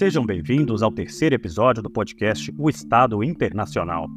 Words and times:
Sejam 0.00 0.24
bem-vindos 0.24 0.82
ao 0.82 0.90
terceiro 0.90 1.34
episódio 1.34 1.82
do 1.82 1.90
podcast 1.90 2.50
O 2.56 2.70
Estado 2.70 3.22
Internacional. 3.22 4.08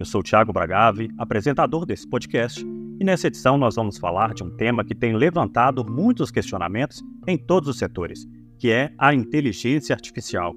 Eu 0.00 0.06
sou 0.06 0.22
Tiago 0.22 0.50
Bragave, 0.50 1.10
apresentador 1.18 1.84
desse 1.84 2.08
podcast, 2.08 2.64
e 2.98 3.04
nessa 3.04 3.26
edição 3.26 3.58
nós 3.58 3.74
vamos 3.74 3.98
falar 3.98 4.32
de 4.32 4.42
um 4.42 4.48
tema 4.56 4.82
que 4.82 4.94
tem 4.94 5.14
levantado 5.14 5.84
muitos 5.84 6.30
questionamentos 6.30 7.02
em 7.26 7.36
todos 7.36 7.68
os 7.68 7.76
setores, 7.76 8.26
que 8.58 8.70
é 8.70 8.94
a 8.96 9.12
inteligência 9.12 9.94
artificial. 9.94 10.54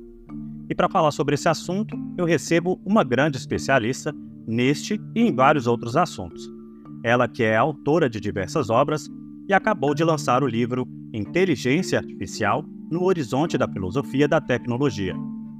E 0.69 0.73
para 0.73 0.87
falar 0.87 1.11
sobre 1.11 1.35
esse 1.35 1.49
assunto, 1.49 1.93
eu 2.17 2.23
recebo 2.23 2.81
uma 2.85 3.03
grande 3.03 3.35
especialista 3.35 4.15
neste 4.47 4.97
e 5.13 5.23
em 5.23 5.35
vários 5.35 5.67
outros 5.67 5.97
assuntos. 5.97 6.49
Ela 7.03 7.27
que 7.27 7.43
é 7.43 7.57
autora 7.57 8.09
de 8.09 8.21
diversas 8.21 8.69
obras 8.69 9.09
e 9.45 9.53
acabou 9.53 9.93
de 9.93 10.05
lançar 10.05 10.41
o 10.41 10.47
livro 10.47 10.87
Inteligência 11.13 11.99
Artificial 11.99 12.63
no 12.89 13.03
Horizonte 13.03 13.57
da 13.57 13.67
Filosofia 13.67 14.27
da 14.27 14.41
Tecnologia, 14.41 15.15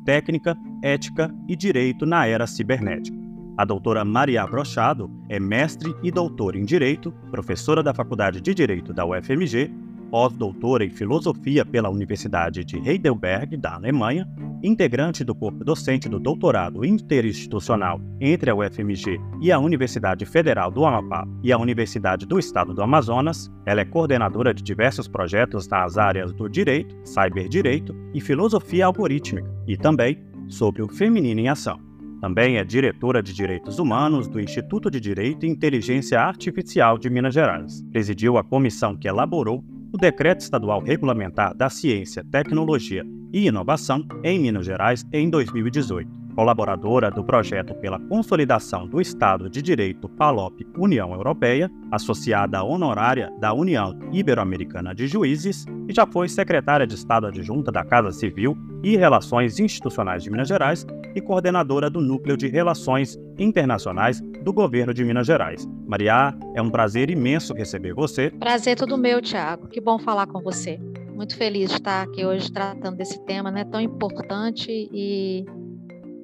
Técnica, 0.05 0.57
Ética 0.81 1.33
e 1.47 1.55
Direito 1.55 2.05
na 2.05 2.25
Era 2.25 2.47
Cibernética. 2.47 3.17
A 3.57 3.65
doutora 3.65 4.05
Maria 4.05 4.47
Brochado 4.47 5.11
é 5.27 5.39
mestre 5.39 5.93
e 6.02 6.11
doutora 6.11 6.57
em 6.57 6.63
Direito, 6.63 7.11
professora 7.29 7.83
da 7.83 7.93
Faculdade 7.93 8.39
de 8.39 8.53
Direito 8.53 8.93
da 8.93 9.05
UFMG 9.05 9.69
pós-doutora 10.09 10.83
em 10.83 10.89
Filosofia 10.89 11.65
pela 11.65 11.89
Universidade 11.89 12.63
de 12.63 12.77
Heidelberg, 12.77 13.55
da 13.57 13.75
Alemanha, 13.75 14.27
integrante 14.63 15.23
do 15.23 15.33
corpo 15.33 15.63
docente 15.63 16.09
do 16.09 16.19
doutorado 16.19 16.83
interinstitucional 16.83 18.01
entre 18.19 18.49
a 18.49 18.55
UFMG 18.55 19.19
e 19.41 19.51
a 19.51 19.59
Universidade 19.59 20.25
Federal 20.25 20.69
do 20.71 20.85
Amapá 20.85 21.25
e 21.43 21.51
a 21.51 21.57
Universidade 21.57 22.25
do 22.25 22.38
Estado 22.38 22.73
do 22.73 22.81
Amazonas, 22.81 23.49
ela 23.66 23.81
é 23.81 23.85
coordenadora 23.85 24.53
de 24.53 24.61
diversos 24.61 25.07
projetos 25.07 25.67
nas 25.67 25.97
áreas 25.97 26.33
do 26.33 26.49
direito, 26.49 26.95
cyberdireito 27.05 27.95
e 28.13 28.19
filosofia 28.19 28.85
algorítmica, 28.85 29.49
e 29.67 29.77
também 29.77 30.21
sobre 30.47 30.81
o 30.81 30.88
feminino 30.88 31.39
em 31.39 31.49
ação. 31.49 31.79
Também 32.19 32.57
é 32.57 32.66
diretora 32.66 33.23
de 33.23 33.33
Direitos 33.33 33.79
Humanos 33.79 34.27
do 34.27 34.41
Instituto 34.41 34.91
de 34.91 34.99
Direito 34.99 35.45
e 35.45 35.49
Inteligência 35.49 36.19
Artificial 36.19 36.97
de 36.97 37.09
Minas 37.09 37.33
Gerais. 37.33 37.81
Presidiu 37.91 38.38
a 38.38 38.44
comissão 38.44 38.97
que 38.97 39.07
elaborou 39.07 39.63
o 39.93 39.97
Decreto 39.97 40.41
Estadual 40.41 40.81
Regulamentar 40.81 41.55
da 41.55 41.69
Ciência, 41.69 42.25
Tecnologia 42.31 43.05
e 43.33 43.47
Inovação 43.47 44.05
em 44.23 44.39
Minas 44.39 44.65
Gerais 44.65 45.05
em 45.11 45.29
2018 45.29 46.19
colaboradora 46.39 47.11
do 47.11 47.21
projeto 47.21 47.73
pela 47.75 47.99
consolidação 47.99 48.87
do 48.87 49.01
Estado 49.01 49.49
de 49.49 49.61
Direito 49.61 50.07
PALOP 50.07 50.65
União 50.77 51.13
Europeia, 51.13 51.69
associada 51.91 52.63
honorária 52.63 53.29
da 53.41 53.53
União 53.53 53.99
Ibero-Americana 54.13 54.95
de 54.95 55.05
Juízes 55.05 55.65
e 55.85 55.93
já 55.93 56.07
foi 56.07 56.29
secretária 56.29 56.87
de 56.87 56.95
Estado 56.95 57.27
adjunta 57.27 57.73
da 57.73 57.83
Casa 57.83 58.13
Civil 58.13 58.57
e 58.81 58.95
Relações 58.95 59.59
Institucionais 59.59 60.23
de 60.23 60.31
Minas 60.31 60.47
Gerais 60.47 60.87
e 61.15 61.21
coordenadora 61.21 61.89
do 61.89 62.02
Núcleo 62.02 62.38
de 62.38 62.47
Relações 62.47 63.17
Internacionais 63.38 64.21
do 64.43 64.53
Governo 64.53 64.93
de 64.93 65.03
Minas 65.03 65.27
Gerais. 65.27 65.67
Maria, 65.88 66.33
é 66.55 66.61
um 66.61 66.69
prazer 66.69 67.09
imenso 67.09 67.53
receber 67.53 67.93
você. 67.93 68.29
Prazer 68.31 68.75
todo 68.75 68.97
meu, 68.97 69.21
Tiago. 69.21 69.67
Que 69.67 69.81
bom 69.81 69.99
falar 69.99 70.27
com 70.27 70.41
você. 70.41 70.79
Muito 71.13 71.35
feliz 71.35 71.69
de 71.69 71.75
estar 71.75 72.03
aqui 72.03 72.25
hoje 72.25 72.51
tratando 72.51 72.95
desse 72.95 73.19
tema 73.25 73.51
né, 73.51 73.66
tão 73.66 73.81
importante 73.81 74.69
e 74.69 75.45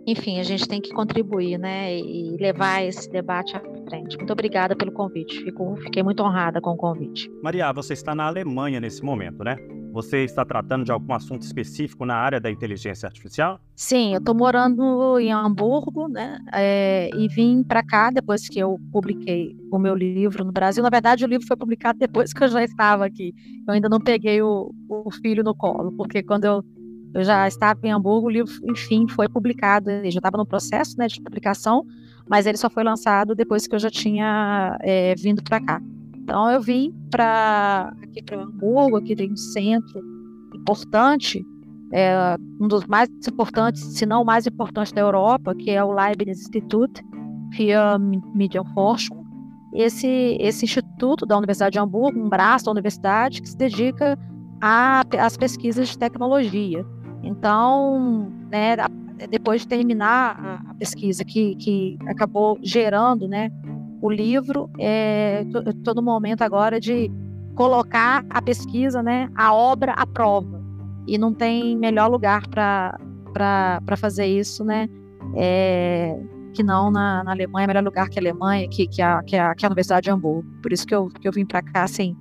enfim, 0.06 0.39
a 0.39 0.44
gente 0.44 0.67
tem 0.67 0.80
que 0.80 0.92
contribuir, 0.92 1.58
né, 1.58 1.98
e 1.98 2.38
levar 2.38 2.84
esse 2.84 3.09
debate 3.09 3.56
à 3.56 3.61
frente. 3.88 4.17
Muito 4.17 4.31
obrigada 4.31 4.75
pelo 4.75 4.92
convite. 4.92 5.44
Fico, 5.44 5.75
fiquei 5.78 6.03
muito 6.03 6.22
honrada 6.22 6.61
com 6.61 6.72
o 6.72 6.78
convite. 6.78 7.30
Maria, 7.42 7.72
você 7.73 7.94
está 7.94 8.14
na 8.14 8.26
Alemanha 8.26 8.80
nesse 8.80 9.03
momento, 9.03 9.44
né? 9.44 9.58
Você 9.95 10.26
está 10.26 10.43
tratando 10.43 10.83
de 10.83 10.92
algum 10.92 11.14
assunto 11.14 11.43
específico 11.43 12.05
na 12.05 12.16
área 12.16 12.38
da 12.38 12.52
inteligência 12.52 13.08
artificial? 13.08 13.61
Sim, 13.73 14.11
eu 14.11 14.20
estou 14.20 14.36
morando 14.36 15.17
em 15.17 15.32
Hamburgo, 15.32 16.10
né? 16.10 16.37
É, 16.54 17.10
e 17.16 17.30
vim 17.30 17.64
para 17.64 17.82
cá 17.82 18.11
depois 18.11 18.49
que 18.49 18.60
eu 18.60 18.77
publiquei 18.92 19.55
o 19.72 19.80
meu 19.80 19.95
livro 19.95 20.43
no 20.43 20.52
Brasil. 20.52 20.83
Na 20.83 20.89
verdade, 20.89 21.23
o 21.23 21.27
livro 21.30 21.48
foi 21.48 21.55
publicado 21.55 21.98
depois 21.98 22.33
que 22.33 22.43
eu 22.43 22.49
já 22.49 22.61
estava 22.61 23.05
aqui. 23.05 23.33
Eu 23.66 23.73
ainda 23.73 23.87
não 23.87 24.02
peguei 24.02 24.42
o, 24.42 24.70
o 24.89 25.10
filho 25.11 25.45
no 25.45 25.55
colo, 25.55 25.93
porque 25.93 26.22
quando 26.22 26.43
eu 26.43 26.61
eu 27.15 27.23
já 27.23 27.48
estava 27.48 27.80
em 27.83 27.93
Hamburgo, 27.93 28.27
o 28.27 28.30
livro, 28.30 28.52
enfim, 28.65 29.08
foi 29.08 29.30
publicado, 29.30 29.89
ele 29.89 30.11
já 30.11 30.20
estava 30.20 30.37
no 30.37 30.45
processo 30.45 30.98
né, 30.98 31.08
de 31.08 31.21
publicação, 31.21 31.86
mas 32.30 32.45
ele 32.45 32.58
só 32.58 32.70
foi 32.70 32.83
lançado 32.83 33.33
depois 33.33 33.65
que 33.65 33.73
eu 33.73 33.80
já 33.80 33.89
tinha 33.89 34.77
é, 34.81 35.15
vindo 35.15 35.42
para 35.42 35.61
cá. 35.61 35.81
Então 36.17 36.52
eu 36.52 36.61
vim 36.61 36.93
para 37.09 37.95
aqui 38.04 38.21
para 38.21 38.43
Hamburgo, 38.43 38.98
aqui 38.98 39.15
tem 39.15 39.31
um 39.31 39.37
centro 39.37 40.02
importante, 40.54 41.42
é, 41.93 42.36
um 42.59 42.67
dos 42.67 42.86
mais 42.86 43.09
importantes, 43.25 43.81
se 43.81 44.05
não 44.05 44.21
o 44.23 44.25
mais 44.25 44.45
importante 44.45 44.93
da 44.93 44.99
Europa, 44.99 45.55
que 45.55 45.71
é 45.71 45.81
o 45.81 45.93
Leibniz 45.93 46.42
Institut 46.42 47.02
für 47.55 47.98
Medienforschung. 48.33 49.23
Esse, 49.73 50.36
esse 50.42 50.65
instituto 50.65 51.25
da 51.25 51.37
Universidade 51.37 51.73
de 51.73 51.80
Hamburgo, 51.80 52.20
um 52.20 52.27
braço 52.27 52.65
da 52.65 52.71
universidade 52.71 53.42
que 53.42 53.48
se 53.48 53.55
dedica 53.55 54.20
às 54.59 55.37
pesquisas 55.37 55.87
de 55.89 55.98
tecnologia. 55.98 56.86
Então, 57.25 58.31
né, 58.52 58.77
depois 59.30 59.61
de 59.61 59.67
terminar 59.67 60.61
a, 60.69 60.73
pesquisa 60.75 61.25
que, 61.25 61.55
que 61.55 61.97
acabou 62.08 62.59
gerando 62.61 63.27
né, 63.27 63.49
o 64.02 64.09
livro, 64.11 64.69
é, 64.80 65.43
todo 65.83 66.03
momento 66.03 66.43
agora 66.43 66.80
de 66.80 67.11
colocar 67.55 68.23
a 68.30 68.41
pesquisa, 68.41 69.02
né, 69.02 69.30
a 69.36 69.53
obra 69.53 69.93
à 69.93 70.05
prova. 70.05 70.63
E 71.08 71.17
não 71.17 71.33
tem 71.33 71.75
melhor 71.75 72.09
lugar 72.09 72.47
para 72.47 73.97
fazer 73.97 74.25
isso, 74.25 74.63
né? 74.63 74.89
É, 75.36 76.17
que 76.53 76.63
não 76.63 76.89
na, 76.89 77.23
na 77.23 77.31
Alemanha, 77.31 77.67
melhor 77.67 77.83
lugar 77.83 78.09
que 78.09 78.17
a 78.17 78.21
Alemanha, 78.21 78.67
que, 78.67 78.87
que, 78.87 79.02
a, 79.02 79.21
que, 79.21 79.36
a, 79.36 79.53
que 79.53 79.65
a 79.65 79.69
Universidade 79.69 80.05
de 80.05 80.11
Hamburgo. 80.11 80.43
Por 80.63 80.73
isso 80.73 80.86
que 80.86 80.95
eu, 80.95 81.07
que 81.09 81.27
eu 81.27 81.31
vim 81.31 81.45
para 81.45 81.61
cá, 81.61 81.83
assim, 81.83 82.15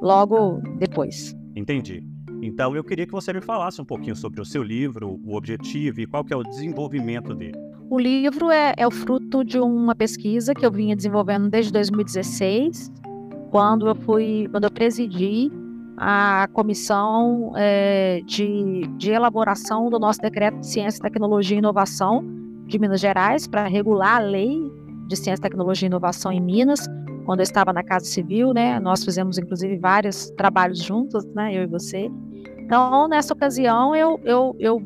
logo 0.00 0.60
depois. 0.78 1.36
Entendi. 1.54 2.13
Então 2.44 2.76
eu 2.76 2.84
queria 2.84 3.06
que 3.06 3.12
você 3.12 3.32
me 3.32 3.40
falasse 3.40 3.80
um 3.80 3.86
pouquinho 3.86 4.14
sobre 4.14 4.38
o 4.38 4.44
seu 4.44 4.62
livro, 4.62 5.18
o 5.24 5.34
objetivo 5.34 6.02
e 6.02 6.06
qual 6.06 6.22
que 6.22 6.30
é 6.30 6.36
o 6.36 6.42
desenvolvimento 6.42 7.34
dele. 7.34 7.58
O 7.88 7.98
livro 7.98 8.50
é, 8.50 8.74
é 8.76 8.86
o 8.86 8.90
fruto 8.90 9.42
de 9.42 9.58
uma 9.58 9.94
pesquisa 9.94 10.54
que 10.54 10.64
eu 10.64 10.70
vinha 10.70 10.94
desenvolvendo 10.94 11.48
desde 11.48 11.72
2016, 11.72 12.92
quando 13.50 13.88
eu 13.88 13.94
fui, 13.94 14.46
quando 14.50 14.64
eu 14.64 14.70
presidi 14.70 15.50
a 15.96 16.46
comissão 16.52 17.52
é, 17.56 18.20
de, 18.26 18.82
de 18.98 19.10
elaboração 19.10 19.88
do 19.88 19.98
nosso 19.98 20.20
decreto 20.20 20.58
de 20.58 20.66
ciência, 20.66 21.00
tecnologia 21.00 21.56
e 21.56 21.60
inovação 21.60 22.22
de 22.66 22.78
Minas 22.78 23.00
Gerais 23.00 23.46
para 23.46 23.66
regular 23.66 24.16
a 24.16 24.18
lei 24.18 24.70
de 25.08 25.16
ciência, 25.16 25.40
tecnologia 25.42 25.86
e 25.86 25.88
inovação 25.88 26.30
em 26.30 26.42
Minas. 26.42 26.86
Quando 27.24 27.40
eu 27.40 27.44
estava 27.44 27.72
na 27.72 27.82
Casa 27.82 28.04
Civil, 28.04 28.52
né, 28.52 28.78
nós 28.80 29.04
fizemos 29.04 29.38
inclusive 29.38 29.78
vários 29.78 30.30
trabalhos 30.30 30.78
juntos, 30.78 31.24
né, 31.34 31.54
eu 31.54 31.62
e 31.62 31.66
você. 31.66 32.10
Então, 32.58 33.08
nessa 33.08 33.32
ocasião, 33.32 33.94
eu, 33.94 34.20
eu, 34.24 34.56
eu 34.58 34.82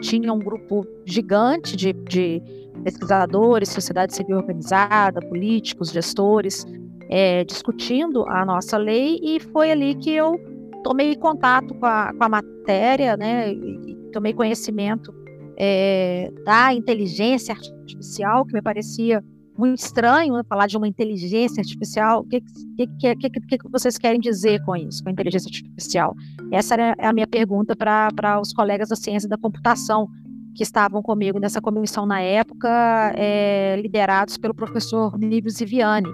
tinha 0.00 0.32
um 0.32 0.38
grupo 0.38 0.86
gigante 1.04 1.76
de, 1.76 1.92
de 1.92 2.42
pesquisadores, 2.82 3.68
sociedade 3.68 4.14
civil 4.14 4.36
organizada, 4.36 5.20
políticos, 5.20 5.90
gestores, 5.90 6.66
é, 7.08 7.44
discutindo 7.44 8.24
a 8.28 8.44
nossa 8.44 8.76
lei, 8.76 9.18
e 9.22 9.40
foi 9.40 9.70
ali 9.70 9.94
que 9.94 10.10
eu 10.12 10.38
tomei 10.82 11.14
contato 11.16 11.74
com 11.74 11.86
a, 11.86 12.12
com 12.16 12.24
a 12.24 12.28
matéria, 12.28 13.16
né, 13.16 13.54
tomei 14.12 14.32
conhecimento 14.32 15.12
é, 15.56 16.32
da 16.44 16.72
inteligência 16.72 17.54
artificial, 17.54 18.44
que 18.46 18.54
me 18.54 18.62
parecia 18.62 19.22
muito 19.60 19.78
estranho 19.78 20.34
né, 20.34 20.42
falar 20.48 20.66
de 20.66 20.76
uma 20.76 20.88
inteligência 20.88 21.60
artificial. 21.60 22.20
O 22.20 22.24
que, 22.24 22.40
que, 22.40 23.16
que, 23.16 23.30
que, 23.30 23.58
que 23.58 23.70
vocês 23.70 23.98
querem 23.98 24.18
dizer 24.18 24.64
com 24.64 24.74
isso, 24.74 25.04
com 25.04 25.10
inteligência 25.10 25.48
artificial? 25.48 26.16
Essa 26.50 26.74
era 26.74 26.96
a 26.98 27.12
minha 27.12 27.26
pergunta 27.26 27.76
para 27.76 28.40
os 28.40 28.52
colegas 28.52 28.88
da 28.88 28.96
ciência 28.96 29.28
da 29.28 29.36
computação 29.36 30.08
que 30.54 30.62
estavam 30.62 31.02
comigo 31.02 31.38
nessa 31.38 31.60
comissão 31.60 32.06
na 32.06 32.20
época, 32.20 32.68
é, 33.14 33.78
liderados 33.80 34.36
pelo 34.36 34.54
professor 34.54 35.16
Nívio 35.18 35.50
Ziviani, 35.50 36.08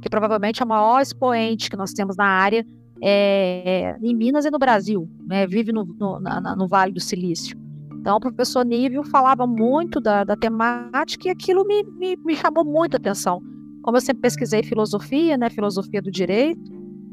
que 0.00 0.08
provavelmente 0.08 0.62
é 0.62 0.64
o 0.64 0.68
maior 0.68 1.00
expoente 1.00 1.68
que 1.68 1.76
nós 1.76 1.92
temos 1.92 2.16
na 2.16 2.24
área 2.24 2.64
é, 3.02 3.96
em 4.02 4.14
Minas 4.14 4.44
e 4.44 4.50
no 4.50 4.58
Brasil, 4.58 5.08
né, 5.26 5.46
vive 5.46 5.72
no, 5.72 5.84
no, 5.84 6.20
na, 6.20 6.56
no 6.56 6.66
Vale 6.66 6.92
do 6.92 7.00
Silício. 7.00 7.63
Então, 8.04 8.18
o 8.18 8.20
professor 8.20 8.66
Nível 8.66 9.02
falava 9.02 9.46
muito 9.46 9.98
da, 9.98 10.24
da 10.24 10.36
temática 10.36 11.26
e 11.26 11.30
aquilo 11.30 11.64
me, 11.66 11.82
me, 11.96 12.18
me 12.22 12.36
chamou 12.36 12.62
muita 12.62 12.98
atenção. 12.98 13.40
Como 13.82 13.96
eu 13.96 14.00
sempre 14.02 14.20
pesquisei 14.20 14.62
filosofia, 14.62 15.38
né, 15.38 15.48
filosofia 15.48 16.02
do 16.02 16.10
direito, 16.10 16.60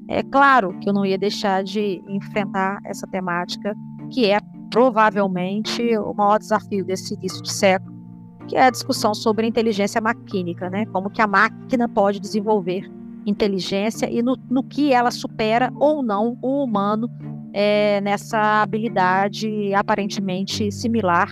é 0.09 0.21
claro 0.21 0.77
que 0.81 0.89
eu 0.89 0.93
não 0.93 1.05
ia 1.05 1.17
deixar 1.17 1.63
de 1.63 2.01
enfrentar 2.09 2.81
essa 2.83 3.07
temática, 3.07 3.73
que 4.11 4.25
é 4.25 4.37
provavelmente 4.69 5.97
o 5.97 6.13
maior 6.13 6.37
desafio 6.37 6.83
desse 6.83 7.13
início 7.13 7.41
de 7.41 7.53
século, 7.53 7.95
que 8.49 8.57
é 8.57 8.65
a 8.65 8.69
discussão 8.69 9.13
sobre 9.13 9.47
inteligência 9.47 10.01
maquínica, 10.01 10.69
né? 10.69 10.85
Como 10.87 11.09
que 11.09 11.21
a 11.21 11.27
máquina 11.27 11.87
pode 11.87 12.19
desenvolver 12.19 12.91
inteligência 13.25 14.11
e 14.11 14.21
no, 14.21 14.35
no 14.49 14.61
que 14.61 14.91
ela 14.91 15.09
supera 15.09 15.71
ou 15.77 16.03
não 16.03 16.37
o 16.41 16.61
humano 16.65 17.09
é, 17.53 18.01
nessa 18.01 18.61
habilidade 18.61 19.73
aparentemente 19.73 20.71
similar 20.71 21.29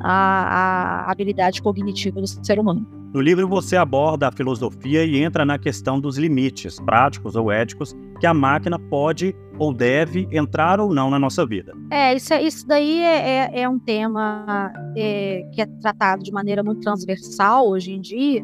à, 0.00 1.04
à 1.04 1.10
habilidade 1.10 1.62
cognitiva 1.62 2.20
do 2.20 2.26
ser 2.26 2.58
humano. 2.58 2.86
No 3.12 3.20
livro 3.20 3.46
você 3.46 3.76
aborda 3.76 4.28
a 4.28 4.32
filosofia 4.32 5.04
e 5.04 5.22
entra 5.22 5.44
na 5.44 5.58
questão 5.58 6.00
dos 6.00 6.16
limites 6.16 6.80
práticos 6.80 7.36
ou 7.36 7.52
éticos 7.52 7.94
que 8.18 8.26
a 8.26 8.32
máquina 8.32 8.78
pode 8.78 9.34
ou 9.58 9.72
deve 9.72 10.26
entrar 10.32 10.80
ou 10.80 10.94
não 10.94 11.10
na 11.10 11.18
nossa 11.18 11.44
vida. 11.44 11.74
É, 11.90 12.14
isso, 12.14 12.32
é, 12.32 12.42
isso 12.42 12.66
daí 12.66 13.00
é, 13.00 13.28
é, 13.28 13.60
é 13.60 13.68
um 13.68 13.78
tema 13.78 14.72
é, 14.96 15.42
que 15.52 15.60
é 15.60 15.66
tratado 15.66 16.22
de 16.22 16.32
maneira 16.32 16.62
muito 16.62 16.80
transversal 16.80 17.68
hoje 17.68 17.92
em 17.92 18.00
dia 18.00 18.42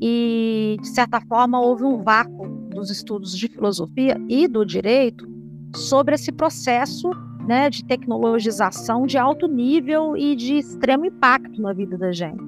e, 0.00 0.78
de 0.80 0.88
certa 0.88 1.20
forma, 1.20 1.60
houve 1.60 1.84
um 1.84 2.02
vácuo 2.02 2.48
dos 2.70 2.90
estudos 2.90 3.36
de 3.36 3.46
filosofia 3.46 4.18
e 4.26 4.48
do 4.48 4.64
direito 4.64 5.31
sobre 5.74 6.14
esse 6.14 6.30
processo 6.32 7.10
né, 7.46 7.68
de 7.68 7.84
tecnologização 7.84 9.06
de 9.06 9.18
alto 9.18 9.48
nível 9.48 10.16
e 10.16 10.36
de 10.36 10.58
extremo 10.58 11.06
impacto 11.06 11.60
na 11.60 11.72
vida 11.72 11.96
da 11.98 12.12
gente. 12.12 12.42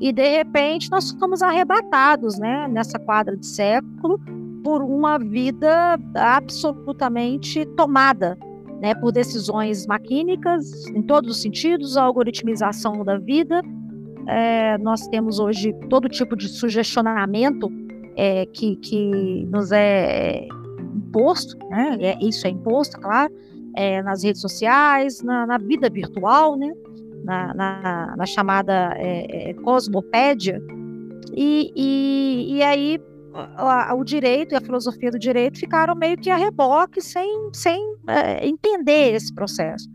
E, 0.00 0.12
de 0.12 0.36
repente, 0.36 0.90
nós 0.90 1.10
ficamos 1.10 1.42
arrebatados 1.42 2.38
né, 2.38 2.68
nessa 2.68 2.98
quadra 2.98 3.36
de 3.36 3.46
século 3.46 4.20
por 4.62 4.82
uma 4.82 5.18
vida 5.18 5.98
absolutamente 6.14 7.66
tomada 7.76 8.38
né, 8.80 8.94
por 8.94 9.12
decisões 9.12 9.86
maquínicas, 9.86 10.86
em 10.88 11.02
todos 11.02 11.36
os 11.36 11.42
sentidos, 11.42 11.96
a 11.96 12.02
algoritmização 12.02 13.04
da 13.04 13.18
vida. 13.18 13.60
É, 14.26 14.78
nós 14.78 15.06
temos 15.08 15.38
hoje 15.38 15.72
todo 15.88 16.08
tipo 16.08 16.36
de 16.36 16.48
sugestionamento 16.48 17.70
é, 18.16 18.46
que, 18.46 18.76
que 18.76 19.46
nos 19.50 19.72
é 19.72 20.46
imposto, 21.08 21.56
né? 21.68 21.96
É, 22.00 22.18
isso 22.20 22.46
é 22.46 22.50
imposto, 22.50 23.00
claro, 23.00 23.32
é, 23.74 24.02
nas 24.02 24.22
redes 24.22 24.40
sociais, 24.40 25.22
na, 25.22 25.46
na, 25.46 25.58
vida 25.58 25.88
virtual, 25.88 26.56
né? 26.56 26.72
na, 27.24 27.54
na, 27.54 28.16
na 28.16 28.26
chamada 28.26 28.92
é, 28.96 29.50
é 29.50 29.54
cosmopédia. 29.54 30.60
E, 31.34 31.72
e, 31.74 32.56
e 32.56 32.62
aí 32.62 33.00
o 33.96 34.04
direito 34.04 34.52
e 34.52 34.56
a 34.56 34.60
filosofia 34.60 35.10
do 35.10 35.18
direito 35.18 35.58
ficaram 35.58 35.94
meio 35.94 36.16
que 36.16 36.30
a 36.30 36.36
reboque, 36.36 37.00
sem, 37.00 37.50
sem 37.52 37.80
é, 38.08 38.46
entender 38.46 39.14
esse 39.14 39.32
processo. 39.32 39.88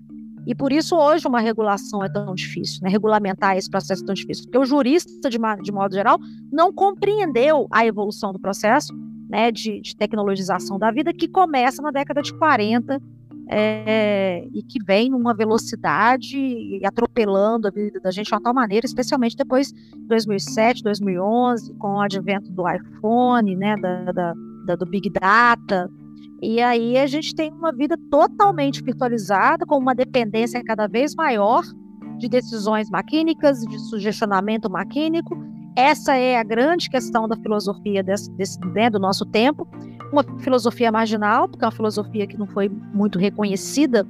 E 0.46 0.54
por 0.54 0.72
isso 0.74 0.96
hoje 0.96 1.28
uma 1.28 1.40
regulação 1.40 2.04
é 2.04 2.10
tão 2.10 2.34
difícil, 2.36 2.80
né? 2.84 2.90
regulamentar 2.90 3.58
esse 3.58 3.70
processo 3.70 4.04
é 4.04 4.06
tão 4.06 4.14
difícil, 4.14 4.46
porque 4.46 4.58
o 4.58 4.66
jurista, 4.66 5.30
de, 5.30 5.38
de 5.62 5.72
modo 5.72 5.94
geral, 5.94 6.18
não 6.52 6.72
compreendeu 6.74 7.68
a 7.72 7.86
evolução 7.86 8.34
do 8.34 8.40
processo 8.40 8.94
né, 9.34 9.52
de, 9.52 9.82
de 9.82 9.96
tecnologização 9.96 10.78
da 10.78 10.92
vida 10.92 11.12
que 11.12 11.28
começa 11.28 11.82
na 11.82 11.90
década 11.90 12.22
de 12.22 12.32
40 12.36 13.02
é, 13.50 14.48
e 14.54 14.62
que 14.62 14.78
vem 14.86 15.10
numa 15.10 15.34
velocidade 15.34 16.80
atropelando 16.86 17.68
a 17.68 17.72
vida 17.72 18.00
da 18.00 18.12
gente 18.12 18.28
de 18.28 18.34
uma 18.36 18.40
tal 18.40 18.54
maneira, 18.54 18.86
especialmente 18.86 19.36
depois 19.36 19.70
de 19.70 20.08
2007, 20.08 20.84
2011, 20.84 21.74
com 21.80 21.96
o 21.96 22.00
advento 22.00 22.52
do 22.52 22.64
iPhone, 22.70 23.56
né, 23.56 23.76
da, 23.76 24.12
da, 24.12 24.34
da, 24.68 24.76
do 24.76 24.86
Big 24.86 25.10
Data. 25.10 25.90
E 26.40 26.62
aí 26.62 26.96
a 26.96 27.08
gente 27.08 27.34
tem 27.34 27.52
uma 27.52 27.72
vida 27.72 27.98
totalmente 28.12 28.84
virtualizada, 28.84 29.66
com 29.66 29.80
uma 29.80 29.96
dependência 29.96 30.64
cada 30.64 30.86
vez 30.86 31.16
maior 31.16 31.64
de 32.20 32.30
decisões 32.30 32.88
maquínicas, 32.92 33.62
de 33.62 33.80
sugestionamento 33.80 34.70
maquínico. 34.70 35.36
Essa 35.76 36.16
é 36.16 36.38
a 36.38 36.44
grande 36.44 36.90
questão 36.90 37.28
da 37.28 37.36
filosofia 37.36 38.04
desse, 38.04 38.30
desse 38.32 38.60
né, 38.60 38.90
do 38.90 39.00
nosso 39.00 39.26
tempo 39.26 39.68
uma 40.14 40.24
filosofia 40.40 40.92
marginal, 40.92 41.50
porque 41.50 41.66
é 41.66 41.68
uma 41.68 41.72
filosofia 41.72 42.28
que 42.28 42.38
não 42.38 42.46
foi 42.46 42.70
muito 42.70 43.18
reconhecida 43.18 44.06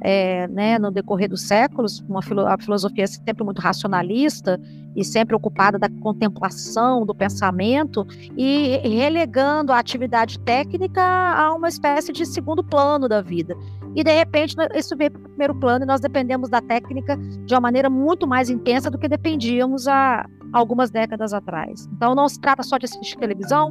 é, 0.00 0.46
né, 0.48 0.78
no 0.78 0.90
decorrer 0.90 1.28
dos 1.28 1.42
séculos, 1.42 2.00
uma 2.08 2.22
filo 2.22 2.46
a 2.46 2.56
filosofia 2.56 3.06
sempre 3.06 3.44
muito 3.44 3.60
racionalista 3.60 4.58
e 4.96 5.04
sempre 5.04 5.34
ocupada 5.36 5.78
da 5.78 5.88
contemplação, 5.88 7.04
do 7.04 7.14
pensamento, 7.14 8.06
e 8.36 8.80
relegando 8.84 9.72
a 9.72 9.78
atividade 9.78 10.38
técnica 10.40 11.02
a 11.02 11.52
uma 11.52 11.68
espécie 11.68 12.12
de 12.12 12.24
segundo 12.24 12.62
plano 12.64 13.08
da 13.08 13.20
vida. 13.20 13.56
E, 13.94 14.02
de 14.02 14.12
repente, 14.12 14.56
isso 14.74 14.96
veio 14.96 15.10
para 15.10 15.20
o 15.20 15.24
primeiro 15.24 15.54
plano 15.56 15.84
e 15.84 15.86
nós 15.86 16.00
dependemos 16.00 16.48
da 16.48 16.60
técnica 16.60 17.16
de 17.16 17.54
uma 17.54 17.60
maneira 17.60 17.90
muito 17.90 18.26
mais 18.26 18.48
intensa 18.48 18.90
do 18.90 18.98
que 18.98 19.08
dependíamos 19.08 19.86
há 19.86 20.24
algumas 20.52 20.90
décadas 20.90 21.32
atrás. 21.32 21.88
Então, 21.92 22.14
não 22.14 22.28
se 22.28 22.40
trata 22.40 22.62
só 22.62 22.78
de 22.78 22.86
assistir 22.86 23.16
televisão, 23.16 23.70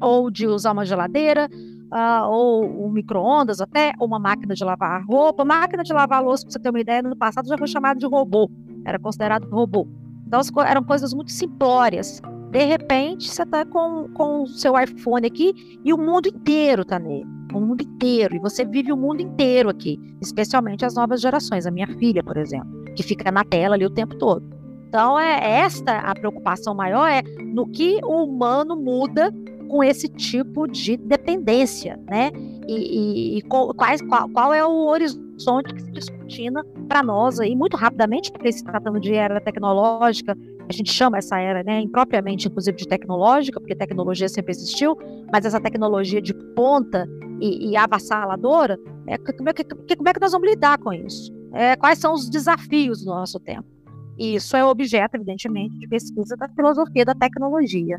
ou 0.00 0.30
de 0.30 0.46
usar 0.46 0.72
uma 0.72 0.84
geladeira, 0.84 1.48
uh, 1.92 2.28
ou 2.28 2.86
um 2.86 2.90
micro-ondas 2.90 3.60
até, 3.60 3.92
ou 3.98 4.06
uma 4.06 4.18
máquina 4.18 4.54
de 4.54 4.64
lavar 4.64 5.04
roupa. 5.04 5.44
Máquina 5.44 5.82
de 5.82 5.92
lavar 5.92 6.22
louça, 6.22 6.44
para 6.44 6.52
você 6.52 6.58
ter 6.58 6.70
uma 6.70 6.80
ideia, 6.80 7.02
no 7.02 7.16
passado 7.16 7.48
já 7.48 7.58
foi 7.58 7.66
chamado 7.66 7.98
de 7.98 8.06
robô, 8.06 8.50
era 8.84 8.98
considerado 8.98 9.48
robô. 9.48 9.86
Então 10.26 10.40
eram 10.64 10.84
coisas 10.84 11.12
muito 11.12 11.32
simplórias. 11.32 12.22
De 12.50 12.64
repente, 12.64 13.28
você 13.28 13.42
está 13.42 13.64
com, 13.64 14.08
com 14.14 14.42
o 14.42 14.46
seu 14.46 14.78
iPhone 14.78 15.26
aqui 15.26 15.52
e 15.84 15.92
o 15.92 15.98
mundo 15.98 16.28
inteiro 16.28 16.82
está 16.82 16.98
nele. 16.98 17.26
O 17.52 17.60
mundo 17.60 17.82
inteiro. 17.82 18.36
E 18.36 18.38
você 18.38 18.64
vive 18.64 18.92
o 18.92 18.96
mundo 18.96 19.20
inteiro 19.20 19.68
aqui. 19.68 19.98
Especialmente 20.20 20.84
as 20.84 20.94
novas 20.94 21.20
gerações. 21.20 21.66
A 21.66 21.70
minha 21.70 21.86
filha, 21.98 22.22
por 22.22 22.36
exemplo, 22.36 22.68
que 22.94 23.02
fica 23.02 23.30
na 23.30 23.44
tela 23.44 23.74
ali 23.74 23.84
o 23.84 23.90
tempo 23.90 24.16
todo. 24.16 24.44
Então, 24.90 25.16
é 25.16 25.60
esta 25.60 25.98
a 25.98 26.12
preocupação 26.16 26.74
maior 26.74 27.06
é 27.06 27.22
no 27.44 27.64
que 27.64 28.00
o 28.02 28.24
humano 28.24 28.74
muda 28.74 29.32
com 29.68 29.84
esse 29.84 30.08
tipo 30.08 30.66
de 30.66 30.96
dependência, 30.96 31.96
né? 32.08 32.32
E, 32.66 33.36
e, 33.36 33.38
e 33.38 33.42
quais, 33.42 34.02
qual, 34.02 34.28
qual, 34.30 34.52
é 34.52 34.66
o 34.66 34.86
horizonte 34.88 35.72
que 35.72 35.80
se 35.80 35.92
descortina 35.92 36.64
para 36.88 37.04
nós 37.04 37.38
aí, 37.38 37.54
muito 37.54 37.76
rapidamente, 37.76 38.32
porque 38.32 38.50
se 38.50 38.64
tratando 38.64 38.98
de 38.98 39.14
era 39.14 39.40
tecnológica, 39.40 40.36
a 40.68 40.72
gente 40.72 40.92
chama 40.92 41.18
essa 41.18 41.38
era, 41.38 41.62
né, 41.62 41.80
impropriamente, 41.80 42.48
inclusive, 42.48 42.76
de 42.76 42.88
tecnológica, 42.88 43.60
porque 43.60 43.76
tecnologia 43.76 44.28
sempre 44.28 44.50
existiu, 44.50 44.98
mas 45.32 45.44
essa 45.44 45.60
tecnologia 45.60 46.20
de 46.20 46.34
ponta 46.56 47.08
e, 47.40 47.70
e 47.70 47.76
avassaladora, 47.76 48.76
é, 49.06 49.16
como, 49.18 49.48
é 49.48 49.52
que, 49.52 49.62
como 49.64 50.08
é 50.08 50.12
que 50.12 50.20
nós 50.20 50.32
vamos 50.32 50.48
lidar 50.48 50.78
com 50.78 50.92
isso? 50.92 51.32
É, 51.52 51.76
quais 51.76 52.00
são 52.00 52.12
os 52.12 52.28
desafios 52.28 53.04
do 53.04 53.10
nosso 53.10 53.38
tempo? 53.38 53.79
E 54.20 54.34
isso 54.34 54.54
é 54.54 54.62
objeto, 54.62 55.16
evidentemente, 55.16 55.78
de 55.78 55.88
pesquisa 55.88 56.36
da 56.36 56.46
filosofia 56.46 57.06
da 57.06 57.14
tecnologia. 57.14 57.98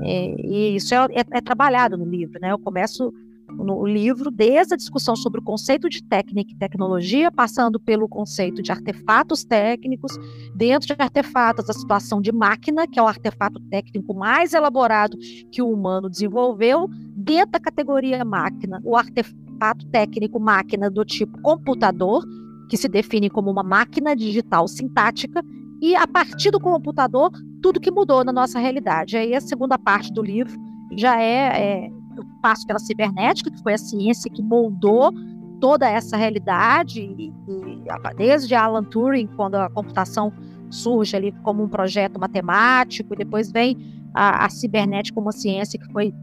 É, 0.00 0.34
e 0.40 0.74
isso 0.74 0.92
é, 0.92 0.98
é, 1.12 1.24
é, 1.30 1.40
trabalhado 1.40 1.96
no 1.96 2.04
livro, 2.04 2.40
né? 2.40 2.50
Eu 2.50 2.58
começo 2.58 3.14
no 3.48 3.86
livro 3.86 4.28
desde 4.28 4.74
a 4.74 4.76
discussão 4.76 5.14
sobre 5.14 5.38
o 5.38 5.44
conceito 5.44 5.88
de 5.88 6.02
técnica 6.02 6.50
e 6.50 6.56
tecnologia, 6.56 7.30
passando 7.30 7.78
pelo 7.78 8.08
conceito 8.08 8.60
de 8.60 8.72
artefatos 8.72 9.44
técnicos, 9.44 10.18
dentro 10.52 10.96
de 10.96 11.00
artefatos 11.00 11.70
a 11.70 11.72
situação 11.72 12.20
de 12.20 12.32
máquina, 12.32 12.88
que 12.88 12.98
é 12.98 13.02
o 13.02 13.06
artefato 13.06 13.60
técnico 13.70 14.14
mais 14.14 14.54
elaborado 14.54 15.16
que 15.52 15.62
o 15.62 15.70
humano 15.70 16.10
desenvolveu, 16.10 16.88
dentro 17.14 17.52
da 17.52 17.60
categoria 17.60 18.24
máquina, 18.24 18.80
o 18.82 18.96
artefato 18.96 19.86
técnico 19.92 20.40
máquina 20.40 20.90
do 20.90 21.04
tipo 21.04 21.40
computador, 21.40 22.24
que 22.68 22.76
se 22.78 22.88
define 22.88 23.28
como 23.28 23.50
uma 23.50 23.62
máquina 23.62 24.16
digital 24.16 24.66
sintática, 24.66 25.44
e 25.82 25.96
a 25.96 26.06
partir 26.06 26.52
do 26.52 26.60
computador, 26.60 27.32
tudo 27.60 27.80
que 27.80 27.90
mudou 27.90 28.24
na 28.24 28.32
nossa 28.32 28.60
realidade. 28.60 29.16
Aí 29.16 29.34
a 29.34 29.40
segunda 29.40 29.76
parte 29.76 30.12
do 30.12 30.22
livro 30.22 30.56
já 30.96 31.20
é, 31.20 31.60
é 31.60 31.90
eu 32.16 32.24
passo 32.40 32.64
pela 32.64 32.78
cibernética, 32.78 33.50
que 33.50 33.60
foi 33.60 33.74
a 33.74 33.78
ciência 33.78 34.30
que 34.30 34.40
moldou 34.40 35.12
toda 35.60 35.88
essa 35.88 36.16
realidade, 36.16 37.00
e, 37.00 37.28
e, 37.48 38.14
desde 38.16 38.54
Alan 38.54 38.84
Turing, 38.84 39.26
quando 39.36 39.56
a 39.56 39.68
computação 39.70 40.32
surge 40.70 41.16
ali 41.16 41.32
como 41.42 41.64
um 41.64 41.68
projeto 41.68 42.18
matemático, 42.18 43.14
e 43.14 43.16
depois 43.16 43.50
vem 43.50 43.76
a, 44.14 44.44
a 44.44 44.48
cibernética 44.50 45.14
como 45.14 45.26
uma 45.26 45.32
ciência 45.32 45.80
que 45.80 45.92
foi 45.92 46.14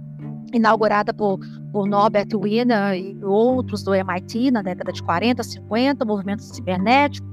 inaugurada 0.54 1.14
por, 1.14 1.40
por 1.72 1.86
Norbert 1.86 2.30
Wiener 2.34 2.96
e 2.96 3.24
outros 3.24 3.84
do 3.84 3.94
MIT 3.94 4.52
na 4.52 4.62
década 4.62 4.92
de 4.92 5.04
40, 5.04 5.44
50, 5.44 6.06
movimento 6.06 6.44
cibernético, 6.44 7.28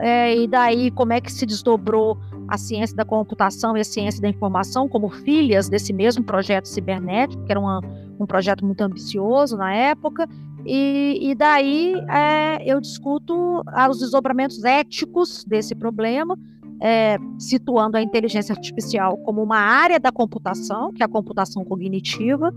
é, 0.00 0.34
e 0.34 0.48
daí 0.48 0.90
como 0.90 1.12
é 1.12 1.20
que 1.20 1.30
se 1.30 1.44
desdobrou 1.44 2.18
a 2.48 2.56
ciência 2.56 2.96
da 2.96 3.04
computação 3.04 3.76
e 3.76 3.80
a 3.80 3.84
ciência 3.84 4.20
da 4.20 4.28
informação 4.28 4.88
como 4.88 5.08
filhas 5.08 5.68
desse 5.68 5.92
mesmo 5.92 6.24
projeto 6.24 6.66
cibernético, 6.66 7.44
que 7.44 7.52
era 7.52 7.60
uma, 7.60 7.80
um 8.18 8.26
projeto 8.26 8.64
muito 8.64 8.80
ambicioso 8.80 9.56
na 9.56 9.72
época, 9.72 10.26
e, 10.64 11.18
e 11.22 11.34
daí 11.34 11.94
é, 12.08 12.62
eu 12.64 12.80
discuto 12.80 13.62
os 13.88 13.98
desdobramentos 13.98 14.64
éticos 14.64 15.44
desse 15.44 15.74
problema, 15.74 16.36
é, 16.82 17.18
situando 17.38 17.96
a 17.96 18.02
inteligência 18.02 18.54
artificial 18.54 19.18
como 19.18 19.42
uma 19.42 19.58
área 19.58 20.00
da 20.00 20.10
computação, 20.10 20.92
que 20.92 21.02
é 21.02 21.06
a 21.06 21.08
computação 21.08 21.64
cognitiva, 21.64 22.54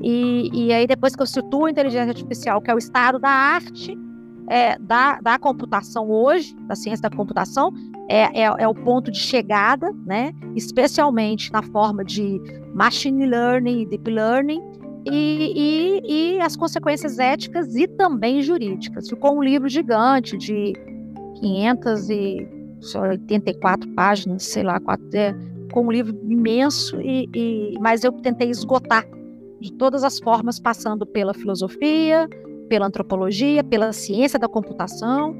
e, 0.00 0.50
e 0.52 0.72
aí 0.72 0.86
depois 0.86 1.14
que 1.14 1.22
eu 1.22 1.26
situo 1.26 1.66
a 1.66 1.70
inteligência 1.70 2.08
artificial, 2.08 2.60
que 2.60 2.70
é 2.70 2.74
o 2.74 2.78
estado 2.78 3.18
da 3.18 3.28
arte, 3.28 3.96
é, 4.52 4.78
da, 4.78 5.18
da 5.18 5.38
computação 5.38 6.10
hoje, 6.10 6.54
da 6.68 6.76
ciência 6.76 7.08
da 7.08 7.16
computação, 7.16 7.72
é, 8.06 8.42
é, 8.42 8.54
é, 8.58 8.68
o 8.68 8.74
ponto 8.74 9.10
de 9.10 9.18
chegada, 9.18 9.90
né? 10.04 10.34
especialmente 10.54 11.50
na 11.50 11.62
forma 11.62 12.04
de 12.04 12.38
machine 12.74 13.24
learning 13.24 13.88
deep 13.88 14.10
learning, 14.10 14.60
e, 15.10 15.54
e, 15.56 16.02
e 16.36 16.40
as 16.40 16.54
consequências 16.54 17.18
éticas 17.18 17.74
e 17.74 17.88
também 17.88 18.42
jurídicas. 18.42 19.08
Ficou 19.08 19.38
um 19.38 19.42
livro 19.42 19.70
gigante 19.70 20.36
de 20.36 20.74
584 21.40 23.88
páginas, 23.94 24.42
sei 24.42 24.64
lá, 24.64 24.78
quatro, 24.78 25.08
é, 25.14 25.34
com 25.72 25.86
um 25.86 25.90
livro 25.90 26.14
imenso, 26.28 27.00
e, 27.00 27.26
e, 27.34 27.78
mas 27.80 28.04
eu 28.04 28.12
tentei 28.12 28.50
esgotar 28.50 29.06
de 29.58 29.72
todas 29.72 30.04
as 30.04 30.18
formas, 30.18 30.60
passando 30.60 31.06
pela 31.06 31.32
filosofia, 31.32 32.28
pela 32.68 32.86
antropologia, 32.86 33.62
pela 33.62 33.92
ciência 33.92 34.38
da 34.38 34.48
computação. 34.48 35.34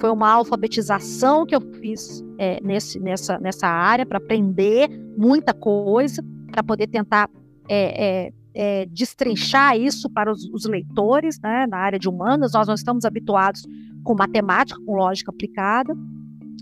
Foi 0.00 0.10
uma 0.10 0.30
alfabetização 0.30 1.44
que 1.44 1.54
eu 1.54 1.60
fiz 1.60 2.22
é, 2.38 2.60
nesse, 2.62 3.00
nessa, 3.00 3.38
nessa 3.38 3.66
área 3.66 4.06
para 4.06 4.18
aprender 4.18 4.88
muita 5.16 5.52
coisa, 5.52 6.22
para 6.50 6.62
poder 6.62 6.86
tentar 6.86 7.28
é, 7.68 8.28
é, 8.28 8.32
é, 8.54 8.86
destrinchar 8.86 9.76
isso 9.76 10.08
para 10.10 10.30
os, 10.30 10.44
os, 10.52 10.64
leitores 10.64 11.38
né, 11.40 11.66
na 11.66 11.78
área 11.78 11.98
de 11.98 12.08
humanas. 12.08 12.52
Nós 12.52 12.66
não 12.66 12.74
estamos 12.74 13.04
habituados 13.04 13.62
com 14.04 14.14
matemática, 14.14 14.80
com 14.84 14.94
lógica 14.94 15.30
aplicada, 15.30 15.94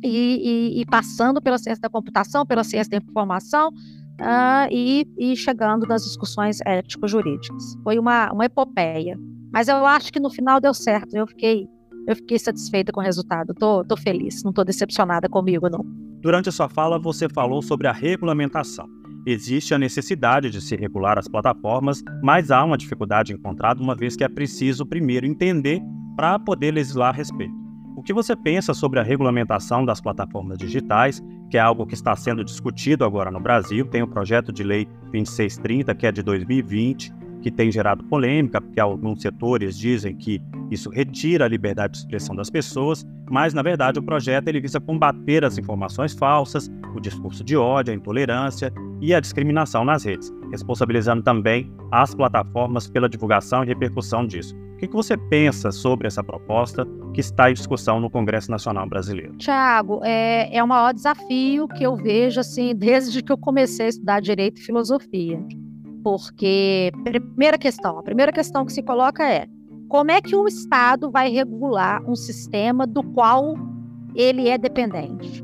e, 0.03 0.77
e, 0.77 0.81
e 0.81 0.87
passando 0.87 1.41
pela 1.41 1.59
ciência 1.59 1.81
da 1.81 1.89
computação, 1.89 2.45
pela 2.45 2.65
ciência 2.65 2.91
da 2.91 2.97
informação, 2.97 3.69
uh, 4.21 4.69
e, 4.71 5.07
e, 5.19 5.37
chegando 5.37 5.87
nas 5.87 6.05
discussões 6.05 6.61
ético-jurídicas. 6.65 7.77
Foi 7.83 7.99
uma, 7.99 8.33
uma 8.33 8.45
epopeia. 8.45 9.19
Mas 9.57 9.69
eu 9.69 9.87
acho 9.87 10.13
que 10.13 10.21
no 10.21 10.29
final 10.29 10.61
deu 10.61 10.75
certo. 10.75 11.17
Eu 11.17 11.27
fiquei, 11.27 11.67
eu 12.07 12.15
fiquei 12.15 12.39
satisfeita 12.39 12.93
com 12.93 13.01
o 13.01 13.03
resultado. 13.03 13.55
Tô, 13.55 13.83
tô 13.83 13.97
feliz, 13.97 14.43
não 14.45 14.51
estou 14.51 14.63
decepcionada 14.63 15.31
comigo, 15.31 15.71
não. 15.71 15.83
Durante 16.21 16.51
a 16.51 16.53
sua 16.53 16.69
fala, 16.69 16.99
você 16.99 17.27
falou 17.27 17.63
sobre 17.63 17.89
a 17.89 17.93
regulamentação. 17.93 18.87
Existe 19.27 19.73
a 19.73 19.79
necessidade 19.79 20.51
de 20.51 20.61
se 20.61 20.77
regular 20.77 21.19
as 21.19 21.27
plataformas, 21.27 22.03
mas 22.23 22.51
há 22.51 22.63
uma 22.63 22.77
dificuldade 22.77 23.33
encontrada, 23.33 23.83
uma 23.83 23.97
vez 23.97 24.15
que 24.15 24.23
é 24.23 24.29
preciso 24.29 24.85
primeiro 24.85 25.25
entender 25.25 25.81
para 26.15 26.39
poder 26.39 26.73
legislar 26.73 27.15
a 27.15 27.17
respeito. 27.17 27.55
O 27.97 28.03
que 28.03 28.13
você 28.13 28.37
pensa 28.37 28.75
sobre 28.75 29.01
a 29.01 29.03
regulamentação 29.03 29.87
das 29.87 30.03
plataformas 30.03 30.59
digitais, 30.59 31.25
que 31.51 31.57
é 31.57 31.61
algo 31.61 31.87
que 31.87 31.95
está 31.95 32.15
sendo 32.15 32.45
discutido 32.45 33.07
agora 33.07 33.31
no 33.31 33.41
Brasil? 33.41 33.87
Tem 33.87 34.03
o 34.03 34.07
projeto 34.07 34.53
de 34.53 34.63
lei 34.63 34.85
2630, 35.13 35.95
que 35.95 36.07
é 36.07 36.13
de 36.13 36.23
2020, 36.23 37.11
que 37.47 37.51
tem 37.53 37.71
gerado 37.71 38.03
polêmica, 38.03 38.61
porque 38.61 38.81
alguns 38.81 39.23
setores 39.23 39.79
dizem 39.79 40.17
que 40.17 40.43
isso 40.69 40.91
retira 40.91 41.45
a 41.45 41.49
liberdade 41.49 41.93
de 41.93 41.99
expressão 42.01 42.35
das 42.35 42.51
pessoas, 42.51 43.07
mas 43.31 43.55
na 43.55 43.63
verdade 43.63 44.01
o 44.01 44.03
projeto 44.03 44.49
ele 44.49 44.61
visa 44.61 44.81
combater 44.81 45.45
as 45.45 45.57
informações 45.57 46.13
falsas, 46.13 46.69
o 46.93 46.99
discurso 46.99 47.45
de 47.45 47.57
ódio, 47.57 47.93
a 47.93 47.97
intolerância 47.97 48.73
e 49.01 49.15
a 49.15 49.21
discriminação 49.21 49.85
nas 49.85 50.03
redes, 50.03 50.35
responsabilizando 50.51 51.23
também 51.23 51.73
as 51.93 52.13
plataformas 52.17 52.89
pela 52.89 53.09
divulgação 53.09 53.63
e 53.63 53.67
repercussão 53.69 54.27
disso. 54.27 54.53
O 54.75 54.79
que 54.79 54.89
você 54.89 55.17
pensa 55.17 55.71
sobre 55.71 56.09
essa 56.09 56.25
proposta 56.25 56.85
que 57.15 57.21
está 57.21 57.49
em 57.49 57.55
discussão 57.55 58.01
no 58.01 58.11
Congresso 58.11 58.51
Nacional 58.51 58.89
Brasileiro? 58.89 59.37
Tiago, 59.37 60.01
é, 60.03 60.53
é 60.53 60.65
o 60.65 60.67
maior 60.67 60.93
desafio 60.93 61.69
que 61.69 61.85
eu 61.85 61.95
vejo 61.95 62.41
assim 62.41 62.75
desde 62.77 63.23
que 63.23 63.31
eu 63.31 63.39
comecei 63.39 63.87
a 63.87 63.89
estudar 63.91 64.19
direito 64.19 64.61
e 64.61 64.65
filosofia. 64.65 65.39
Porque, 66.07 66.93
primeira 67.03 67.59
questão, 67.59 67.99
a 67.99 68.03
primeira 68.05 68.31
questão 68.31 68.65
que 68.65 68.73
se 68.73 68.81
coloca 68.81 69.29
é 69.29 69.49
como 69.89 70.13
é 70.13 70.21
que 70.21 70.37
o 70.37 70.47
Estado 70.47 71.11
vai 71.11 71.29
regular 71.31 72.01
um 72.09 72.15
sistema 72.15 72.87
do 72.87 73.03
qual 73.03 73.57
ele 74.15 74.49
é 74.49 74.57
dependente? 74.57 75.43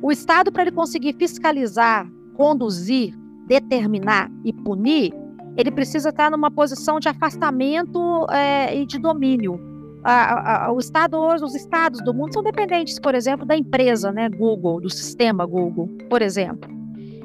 O 0.00 0.10
Estado, 0.10 0.50
para 0.50 0.62
ele 0.62 0.72
conseguir 0.72 1.12
fiscalizar, 1.18 2.10
conduzir, 2.38 3.14
determinar 3.46 4.30
e 4.42 4.50
punir, 4.50 5.12
ele 5.58 5.70
precisa 5.70 6.08
estar 6.08 6.30
numa 6.30 6.50
posição 6.50 6.98
de 6.98 7.10
afastamento 7.10 8.26
é, 8.30 8.74
e 8.74 8.86
de 8.86 8.98
domínio. 8.98 9.60
A, 10.02 10.68
a, 10.68 10.72
o 10.72 10.78
Estado 10.78 11.18
hoje, 11.18 11.44
os 11.44 11.54
estados 11.54 12.02
do 12.02 12.14
mundo 12.14 12.32
são 12.32 12.42
dependentes, 12.42 12.98
por 12.98 13.14
exemplo, 13.14 13.44
da 13.44 13.58
empresa, 13.58 14.10
né, 14.10 14.30
Google, 14.30 14.80
do 14.80 14.88
sistema 14.88 15.44
Google, 15.44 15.86
por 16.08 16.22
exemplo. 16.22 16.81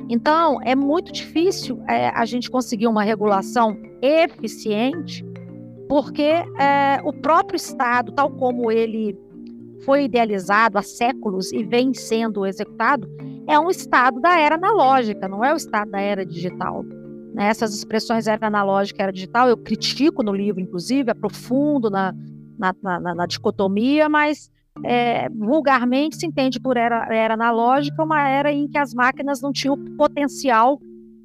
Então, 0.10 0.60
é 0.64 0.76
muito 0.76 1.12
difícil 1.12 1.82
é, 1.88 2.10
a 2.10 2.26
gente 2.26 2.50
conseguir 2.50 2.88
uma 2.88 3.04
regulação 3.04 3.78
eficiente, 4.02 5.26
porque 5.90 6.22
é, 6.22 7.02
o 7.04 7.12
próprio 7.12 7.58
Estado, 7.58 8.12
tal 8.12 8.32
como 8.32 8.72
ele 8.72 9.18
foi 9.84 10.06
idealizado 10.06 10.78
há 10.78 10.82
séculos 10.82 11.52
e 11.52 11.64
vem 11.64 11.94
sendo 11.94 12.46
executado, 12.46 13.08
é 13.48 13.60
um 13.60 13.70
Estado 13.70 14.20
da 14.20 14.40
era 14.40 14.56
analógica, 14.56 15.28
não 15.28 15.44
é 15.44 15.54
o 15.54 15.58
Estado 15.58 15.92
da 15.92 16.00
era 16.00 16.26
digital. 16.26 16.84
Né? 17.34 17.48
Essas 17.48 17.74
expressões 17.74 18.28
era 18.28 18.48
analógica 18.48 19.02
e 19.02 19.04
era 19.04 19.12
digital, 19.12 19.48
eu 19.48 19.58
critico 19.58 20.24
no 20.24 20.34
livro, 20.34 20.62
inclusive, 20.62 21.12
aprofundo 21.12 21.90
na, 21.90 22.14
na, 22.58 22.74
na, 22.82 23.16
na 23.16 23.26
dicotomia, 23.26 24.10
mas 24.10 24.50
é, 24.84 25.30
vulgarmente 25.30 26.18
se 26.18 26.26
entende 26.26 26.60
por 26.60 26.78
era, 26.78 27.08
era 27.14 27.34
analógica 27.34 28.04
uma 28.04 28.28
era 28.28 28.52
em 28.52 28.68
que 28.68 28.78
as 28.78 28.94
máquinas 28.94 29.42
não 29.42 29.52
tinham 29.52 29.76
o 29.76 29.98
potencial 29.98 30.80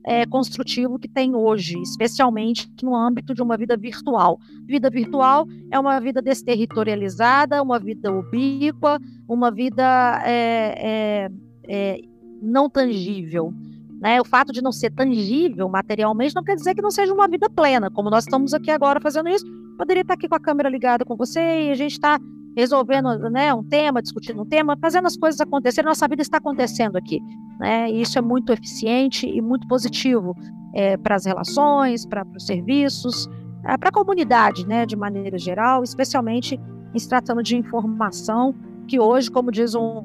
é, 0.05 0.27
construtivo 0.27 0.99
que 0.99 1.09
tem 1.09 1.35
hoje, 1.35 1.81
especialmente 1.81 2.69
no 2.83 2.95
âmbito 2.95 3.35
de 3.35 3.43
uma 3.43 3.57
vida 3.57 3.77
virtual. 3.77 4.39
Vida 4.67 4.91
virtual 4.91 5.47
é 5.71 5.79
uma 5.79 6.01
vida 6.01 6.21
desterritorializada, 6.21 7.63
uma 7.63 7.79
vida 7.79 8.13
ubíqua, 8.13 8.99
uma 9.29 9.51
vida 9.51 10.21
é, 10.25 10.75
é, 10.79 11.31
é 11.69 12.01
não 12.43 12.69
tangível. 12.69 13.53
Né? 14.01 14.21
O 14.21 14.25
fato 14.25 14.53
de 14.53 14.61
não 14.61 14.73
ser 14.73 14.91
tangível 14.91 15.69
materialmente 15.69 16.35
não 16.35 16.43
quer 16.43 16.57
dizer 16.57 16.75
que 16.75 16.83
não 16.83 16.91
seja 16.91 17.15
uma 17.15 17.29
vida 17.29 17.49
plena, 17.49 17.89
como 17.89 18.11
nós 18.11 18.25
estamos 18.25 18.53
aqui 18.53 18.71
agora 18.71 19.01
fazendo 19.01 19.29
isso. 19.29 19.47
Poderia 19.79 20.03
estar 20.03 20.15
aqui 20.15 20.29
com 20.29 20.35
a 20.35 20.41
câmera 20.41 20.69
ligada 20.69 21.05
com 21.05 21.17
você 21.17 21.69
e 21.69 21.71
a 21.71 21.75
gente 21.75 21.93
está 21.93 22.19
resolvendo 22.57 23.19
né, 23.31 23.53
um 23.53 23.65
tema, 23.65 24.03
discutindo 24.03 24.43
um 24.43 24.47
tema, 24.47 24.77
fazendo 24.81 25.07
as 25.07 25.17
coisas 25.17 25.41
acontecerem. 25.41 25.89
Nossa 25.89 26.07
vida 26.09 26.23
está 26.23 26.39
acontecendo 26.39 26.97
aqui. 26.97 27.21
Né? 27.59 27.91
E 27.91 28.03
isso 28.03 28.19
é 28.19 28.23
muito 28.23 28.53
eficiente 28.53 29.27
e 29.27 29.41
muito 29.41 29.67
positivo 29.67 30.37
é, 30.75 30.97
para 30.97 31.17
as 31.17 31.27
relações, 31.27 32.07
para 32.07 32.27
os 32.37 32.47
serviços, 32.47 33.29
é, 33.65 33.77
para 33.77 33.91
a 33.91 33.93
comunidade, 33.93 34.67
né, 34.67 34.85
de 34.87 34.97
maneira 34.97 35.39
geral, 35.39 35.83
especialmente 35.83 36.59
em 36.95 36.99
se 36.99 37.09
tratando 37.09 37.43
de 37.43 37.57
informação, 37.57 38.55
que 38.87 38.99
hoje, 38.99 39.31
como 39.31 39.51
diz 39.51 39.75
um, 39.75 40.05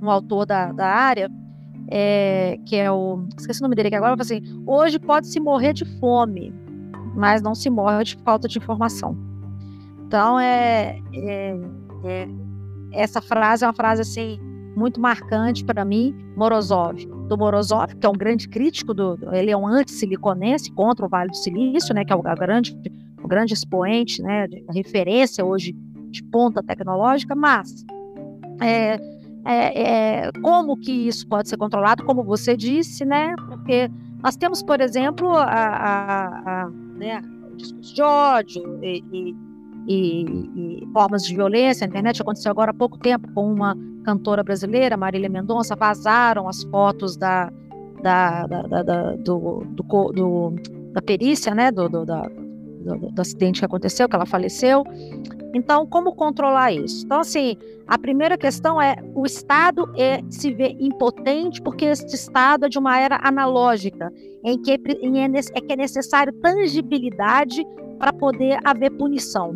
um 0.00 0.10
autor 0.10 0.46
da, 0.46 0.72
da 0.72 0.86
área, 0.86 1.30
é, 1.88 2.58
que 2.64 2.76
é 2.76 2.90
o. 2.90 3.26
Esqueci 3.38 3.60
o 3.60 3.62
nome 3.62 3.76
dele 3.76 3.88
aqui 3.88 3.96
agora, 3.96 4.16
assim, 4.18 4.40
hoje 4.66 4.98
pode-se 4.98 5.38
morrer 5.38 5.72
de 5.72 5.84
fome, 5.98 6.52
mas 7.14 7.42
não 7.42 7.54
se 7.54 7.70
morre 7.70 8.04
de 8.04 8.16
falta 8.16 8.48
de 8.48 8.58
informação. 8.58 9.25
Então, 10.06 10.38
é, 10.38 11.00
é, 11.12 11.56
é, 12.04 12.28
essa 12.92 13.20
frase 13.20 13.64
é 13.64 13.66
uma 13.66 13.74
frase 13.74 14.02
assim 14.02 14.38
muito 14.76 15.00
marcante 15.00 15.64
para 15.64 15.84
mim, 15.84 16.14
Morozov. 16.36 17.04
Do 17.28 17.36
Morozov, 17.36 17.96
que 17.96 18.06
é 18.06 18.08
um 18.08 18.12
grande 18.12 18.48
crítico, 18.48 18.94
do, 18.94 19.18
ele 19.32 19.50
é 19.50 19.56
um 19.56 19.66
anti-siliconense 19.66 20.70
contra 20.72 21.04
o 21.04 21.08
Vale 21.08 21.30
do 21.30 21.36
Silício, 21.36 21.92
né, 21.94 22.04
que 22.04 22.12
é 22.12 22.16
o, 22.16 22.22
grande, 22.22 22.78
o 23.22 23.26
grande 23.26 23.54
expoente, 23.54 24.22
né, 24.22 24.46
de, 24.46 24.64
referência 24.70 25.44
hoje 25.44 25.72
de 26.10 26.22
ponta 26.24 26.62
tecnológica, 26.62 27.34
mas 27.34 27.84
é, 28.60 29.00
é, 29.44 30.26
é, 30.26 30.32
como 30.40 30.76
que 30.76 30.92
isso 30.92 31.26
pode 31.26 31.48
ser 31.48 31.56
controlado, 31.56 32.04
como 32.04 32.22
você 32.22 32.56
disse, 32.56 33.04
né, 33.04 33.34
porque 33.48 33.90
nós 34.22 34.36
temos, 34.36 34.62
por 34.62 34.80
exemplo, 34.80 35.30
a, 35.30 35.44
a, 35.44 36.62
a 36.64 36.70
né, 36.96 37.22
o 37.50 37.56
discurso 37.56 37.94
de 37.94 38.02
ódio 38.02 38.78
e, 38.84 39.34
e, 39.86 40.22
e, 40.24 40.88
formas 40.92 41.24
de 41.24 41.34
violência. 41.34 41.84
A 41.84 41.88
internet 41.88 42.20
aconteceu 42.20 42.50
agora 42.50 42.70
há 42.70 42.74
pouco 42.74 42.98
tempo 42.98 43.30
com 43.32 43.52
uma 43.52 43.76
cantora 44.04 44.42
brasileira, 44.42 44.96
Marília 44.96 45.28
Mendonça, 45.28 45.74
vazaram 45.74 46.48
as 46.48 46.62
fotos 46.64 47.16
da, 47.16 47.50
da, 48.02 48.46
da, 48.46 48.82
da, 48.82 49.12
do, 49.16 49.64
do, 49.68 50.12
do, 50.12 50.54
da 50.92 51.02
perícia, 51.02 51.54
né, 51.54 51.70
do, 51.70 51.88
do, 51.88 52.04
da, 52.06 52.22
do, 52.22 53.10
do, 53.12 53.20
acidente 53.20 53.60
que 53.60 53.64
aconteceu, 53.64 54.08
que 54.08 54.14
ela 54.14 54.26
faleceu. 54.26 54.84
Então, 55.54 55.86
como 55.86 56.14
controlar 56.14 56.72
isso? 56.72 57.04
Então, 57.04 57.20
assim, 57.20 57.56
a 57.86 57.98
primeira 57.98 58.36
questão 58.36 58.80
é 58.80 58.96
o 59.14 59.24
Estado 59.24 59.90
é, 59.96 60.20
se 60.28 60.52
vê 60.52 60.76
impotente 60.78 61.62
porque 61.62 61.86
este 61.86 62.14
Estado 62.14 62.66
é 62.66 62.68
de 62.68 62.78
uma 62.78 62.98
era 62.98 63.18
analógica, 63.22 64.12
em 64.44 64.60
que, 64.60 64.78
em 65.00 65.20
é, 65.20 65.30
é 65.54 65.60
que 65.60 65.72
é 65.72 65.76
necessário 65.76 66.32
tangibilidade 66.34 67.64
para 67.98 68.12
poder 68.12 68.58
haver 68.64 68.90
punição. 68.90 69.54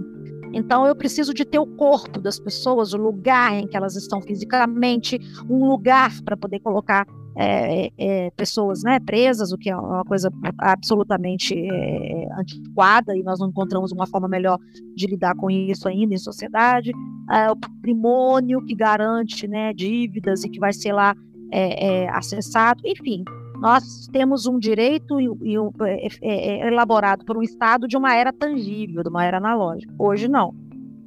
Então 0.52 0.87
eu 0.87 0.95
preciso 0.95 1.33
de 1.33 1.45
ter 1.45 1.59
o 1.59 1.66
corpo 1.66 2.21
das 2.21 2.38
pessoas, 2.38 2.92
o 2.92 2.97
lugar 2.97 3.54
em 3.54 3.66
que 3.66 3.76
elas 3.76 3.97
estão 3.97 4.21
fisicamente, 4.21 5.19
um 5.49 5.69
lugar 5.69 6.11
para 6.23 6.37
poder 6.37 6.61
colocar 6.61 7.07
é, 7.37 7.90
é, 7.97 8.30
pessoas 8.33 8.83
né, 8.83 8.99
presas, 9.00 9.52
o 9.52 9.59
que 9.59 9.71
é 9.71 9.76
uma 9.76 10.04
coisa 10.04 10.30
absolutamente 10.59 11.54
é, 11.54 12.28
antiquada, 12.38 13.16
e 13.16 13.23
nós 13.23 13.38
não 13.38 13.49
encontramos 13.49 13.92
uma 13.92 14.07
forma 14.07 14.28
melhor 14.28 14.59
de 14.95 15.07
lidar 15.07 15.35
com 15.37 15.50
isso 15.50 15.88
ainda 15.88 16.14
em 16.14 16.19
sociedade. 16.19 16.92
É, 17.30 17.50
o 17.50 17.57
patrimônio 17.57 18.64
que 18.64 18.75
garante 18.75 19.47
né, 19.47 19.73
dívidas 19.73 20.45
e 20.45 20.50
que 20.50 20.59
vai 20.59 20.73
ser 20.73 20.92
lá 20.92 21.14
é, 21.52 21.87
é, 21.87 22.09
acessado, 22.11 22.83
enfim. 22.85 23.25
Nós 23.61 24.09
temos 24.11 24.47
um 24.47 24.59
direito 24.59 25.21
e, 25.21 25.26
e, 25.43 25.57
é, 25.83 26.07
é, 26.07 26.61
é, 26.62 26.69
elaborado 26.69 27.25
por 27.25 27.37
um 27.37 27.43
Estado 27.43 27.87
de 27.87 27.97
uma 27.97 28.14
era 28.14 28.33
tangível, 28.33 29.02
de 29.02 29.09
uma 29.09 29.25
era 29.25 29.37
analógica. 29.37 29.93
Hoje 29.99 30.29
não. 30.29 30.55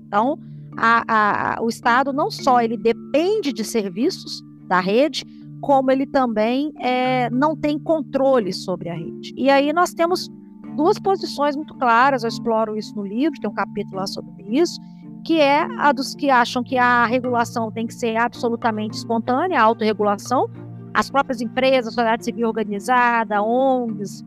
Então, 0.06 0.38
a, 0.78 1.56
a, 1.58 1.64
o 1.64 1.68
Estado 1.68 2.14
não 2.14 2.30
só 2.30 2.62
ele 2.62 2.78
depende 2.78 3.52
de 3.52 3.64
serviços 3.64 4.44
da 4.68 4.80
rede, 4.80 5.26
como 5.62 5.90
ele 5.90 6.06
também 6.06 6.72
é, 6.80 7.30
não 7.32 7.56
tem 7.56 7.80
controle 7.80 8.54
sobre 8.54 8.90
a 8.90 8.94
rede. 8.94 9.34
E 9.36 9.50
aí 9.50 9.74
nós 9.74 9.94
temos 9.94 10.30
duas 10.76 11.00
posições 11.00 11.56
muito 11.56 11.74
claras, 11.76 12.24
eu 12.24 12.30
exploro 12.30 12.78
isso 12.78 12.96
no 12.96 13.04
livro, 13.04 13.40
tem 13.40 13.50
um 13.50 13.54
capítulo 13.54 13.98
lá 13.98 14.08
sobre 14.08 14.44
isso, 14.50 14.80
que 15.26 15.40
é 15.40 15.66
a 15.78 15.92
dos 15.92 16.14
que 16.14 16.30
acham 16.30 16.64
que 16.64 16.78
a 16.78 17.06
regulação 17.06 17.72
tem 17.72 17.88
que 17.88 17.94
ser 17.94 18.18
absolutamente 18.18 18.98
espontânea, 18.98 19.60
a 19.60 19.64
autorregulação, 19.64 20.50
as 20.94 21.10
próprias 21.10 21.42
empresas, 21.42 21.88
a 21.88 21.92
sociedade 21.92 22.26
civil 22.26 22.48
organizada, 22.48 23.42
ONGs, 23.42 24.24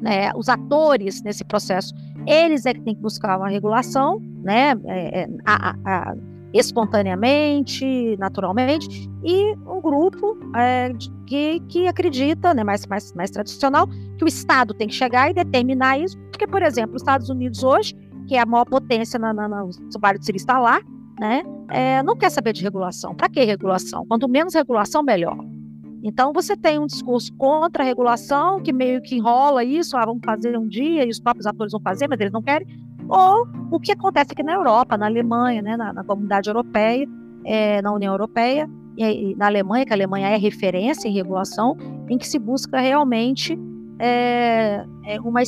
né, 0.00 0.32
os 0.34 0.48
atores 0.48 1.22
nesse 1.22 1.44
processo, 1.44 1.94
eles 2.26 2.66
é 2.66 2.74
que 2.74 2.80
têm 2.80 2.94
que 2.94 3.00
buscar 3.00 3.38
uma 3.38 3.48
regulação, 3.48 4.20
né, 4.42 4.74
é, 4.86 5.20
é 5.20 5.28
a, 5.44 5.76
a, 5.84 6.14
espontaneamente, 6.52 8.16
naturalmente, 8.18 9.10
e 9.24 9.54
um 9.66 9.80
grupo 9.80 10.36
é, 10.56 10.92
que, 11.26 11.60
que 11.68 11.88
acredita, 11.88 12.54
né, 12.54 12.62
mais, 12.62 12.86
mais, 12.86 13.12
mais 13.14 13.30
tradicional, 13.30 13.88
que 14.16 14.24
o 14.24 14.28
Estado 14.28 14.74
tem 14.74 14.86
que 14.86 14.94
chegar 14.94 15.30
e 15.30 15.34
determinar 15.34 15.98
isso, 15.98 16.18
porque, 16.30 16.46
por 16.46 16.62
exemplo, 16.62 16.94
os 16.94 17.02
Estados 17.02 17.28
Unidos 17.28 17.62
hoje, 17.62 17.94
que 18.28 18.36
é 18.36 18.40
a 18.40 18.46
maior 18.46 18.64
potência 18.64 19.18
na, 19.18 19.34
na, 19.34 19.48
na, 19.48 19.64
no 19.64 19.70
Vale 20.00 20.18
do 20.18 20.36
está 20.36 20.58
lá, 20.58 20.80
né, 21.18 21.42
é, 21.70 22.02
não 22.02 22.16
quer 22.16 22.30
saber 22.30 22.52
de 22.52 22.62
regulação. 22.62 23.14
Para 23.14 23.28
que 23.28 23.42
regulação? 23.42 24.04
Quanto 24.06 24.28
menos 24.28 24.54
regulação, 24.54 25.02
melhor. 25.02 25.36
Então, 26.06 26.34
você 26.34 26.54
tem 26.54 26.78
um 26.78 26.86
discurso 26.86 27.32
contra 27.32 27.82
a 27.82 27.86
regulação, 27.86 28.60
que 28.60 28.74
meio 28.74 29.00
que 29.00 29.16
enrola 29.16 29.64
isso, 29.64 29.96
ah, 29.96 30.04
vamos 30.04 30.20
fazer 30.22 30.56
um 30.58 30.68
dia, 30.68 31.06
e 31.06 31.08
os 31.08 31.18
próprios 31.18 31.46
atores 31.46 31.72
vão 31.72 31.80
fazer, 31.80 32.06
mas 32.06 32.20
eles 32.20 32.32
não 32.32 32.42
querem. 32.42 32.68
Ou 33.08 33.48
o 33.70 33.80
que 33.80 33.90
acontece 33.90 34.32
aqui 34.32 34.42
na 34.42 34.52
Europa, 34.52 34.98
na 34.98 35.06
Alemanha, 35.06 35.62
né, 35.62 35.78
na, 35.78 35.94
na 35.94 36.04
comunidade 36.04 36.50
europeia, 36.50 37.08
é, 37.42 37.80
na 37.80 37.90
União 37.90 38.12
Europeia, 38.12 38.68
e, 38.98 39.34
na 39.36 39.46
Alemanha, 39.46 39.86
que 39.86 39.94
a 39.94 39.96
Alemanha 39.96 40.28
é 40.28 40.36
referência 40.36 41.08
em 41.08 41.12
regulação, 41.12 41.74
em 42.08 42.18
que 42.18 42.28
se 42.28 42.38
busca 42.38 42.78
realmente 42.78 43.58
é 43.98 44.84
uma, 45.24 45.40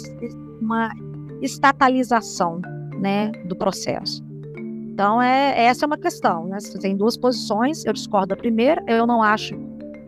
uma 0.61 0.91
estatalização 1.43 2.63
né, 2.99 3.31
do 3.45 3.55
processo. 3.55 4.25
Então, 4.89 5.21
é, 5.21 5.67
essa 5.67 5.85
é 5.85 5.87
uma 5.87 5.99
questão. 5.99 6.47
Né? 6.47 6.59
Você 6.61 6.79
tem 6.79 6.97
duas 6.97 7.17
posições, 7.17 7.85
eu 7.85 7.93
discordo 7.93 8.29
da 8.29 8.37
primeira, 8.37 8.83
eu 8.87 9.07
não 9.07 9.23
acho 9.23 9.55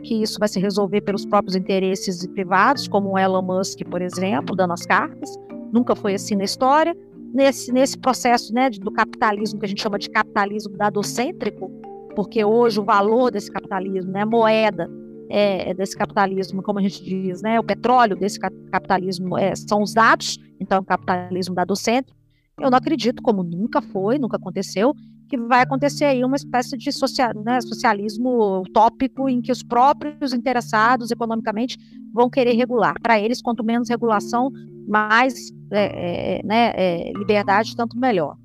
que 0.03 0.23
isso 0.23 0.39
vai 0.39 0.49
se 0.49 0.61
resolver 0.61 1.01
pelos 1.01 1.27
próprios 1.27 1.57
interesses 1.57 2.27
privados, 2.27 2.89
como 2.89 3.11
o 3.11 3.19
Elon 3.19 3.43
Musk, 3.43 3.81
por 3.91 4.03
exemplo, 4.03 4.57
dando 4.57 4.73
as 4.73 4.85
cartas. 4.85 5.37
Nunca 5.73 5.95
foi 5.95 6.15
assim 6.15 6.37
na 6.37 6.45
história. 6.45 6.97
Nesse, 7.35 7.71
nesse 7.73 7.99
processo 7.99 8.55
né, 8.55 8.71
do 8.71 8.91
capitalismo, 8.91 9.59
que 9.59 9.67
a 9.67 9.69
gente 9.69 9.83
chama 9.83 9.99
de 9.99 10.09
capitalismo 10.09 10.77
dadocêntrico, 10.77 11.71
porque 12.17 12.43
hoje 12.43 12.81
o 12.81 12.85
valor 12.85 13.31
desse 13.31 13.51
capitalismo, 13.51 14.11
né, 14.11 14.23
a 14.23 14.27
moeda 14.27 14.89
é, 15.29 15.71
é 15.71 15.75
desse 15.75 15.97
capitalismo, 15.97 16.63
como 16.63 16.79
a 16.79 16.83
gente 16.83 17.05
diz, 17.05 17.43
né, 17.43 17.61
o 17.61 17.63
petróleo 17.63 18.17
desse 18.17 18.41
capitalismo 18.41 19.37
é, 19.37 19.55
são 19.55 19.83
os 19.83 19.93
dados, 19.93 20.39
então, 20.59 20.81
o 20.81 20.85
capitalismo 20.85 21.55
dadocêntrico. 21.55 22.17
Eu 22.61 22.71
não 22.71 22.79
acredito, 22.79 23.23
como 23.23 23.43
nunca 23.43 23.81
foi, 23.81 24.19
nunca 24.19 24.37
aconteceu, 24.37 24.95
que 25.29 25.37
vai 25.37 25.63
acontecer 25.63 26.07
aí 26.07 26.25
uma 26.25 26.37
espécie 26.37 26.77
de 26.77 26.91
social, 26.91 27.33
né, 27.45 27.61
socialismo 27.61 28.63
utópico 28.63 29.29
em 29.29 29.41
que 29.41 29.53
os 29.53 29.63
próprios 29.63 30.33
interessados 30.33 31.11
economicamente 31.11 31.77
vão 32.13 32.31
querer 32.31 32.55
regular. 32.55 32.95
Para 33.01 33.21
eles, 33.21 33.43
quanto 33.43 33.63
menos 33.63 33.89
regulação, 33.89 34.51
mais 34.89 35.53
é, 35.71 36.39
é, 36.39 36.43
né, 36.43 36.73
é, 36.75 37.13
liberdade, 37.13 37.77
tanto 37.77 37.99
melhor. 37.99 38.37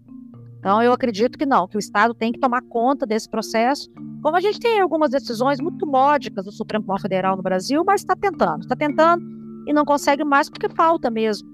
Então, 0.60 0.82
eu 0.82 0.94
acredito 0.94 1.38
que 1.38 1.46
não, 1.46 1.68
que 1.68 1.76
o 1.76 1.80
Estado 1.80 2.14
tem 2.14 2.32
que 2.32 2.40
tomar 2.40 2.62
conta 2.62 3.06
desse 3.06 3.30
processo, 3.30 3.90
como 4.22 4.38
a 4.38 4.42
gente 4.42 4.60
tem 4.60 4.80
algumas 4.80 5.12
decisões 5.12 5.60
muito 5.60 5.86
módicas 5.86 6.46
do 6.46 6.52
Supremo 6.52 6.84
Tribunal 6.84 7.02
Federal 7.02 7.36
no 7.36 7.44
Brasil, 7.44 7.84
mas 7.86 8.02
está 8.02 8.16
tentando, 8.16 8.62
está 8.62 8.76
tentando 8.76 9.26
e 9.68 9.74
não 9.74 9.84
consegue 9.84 10.24
mais 10.24 10.50
porque 10.50 10.70
falta 10.70 11.10
mesmo 11.10 11.53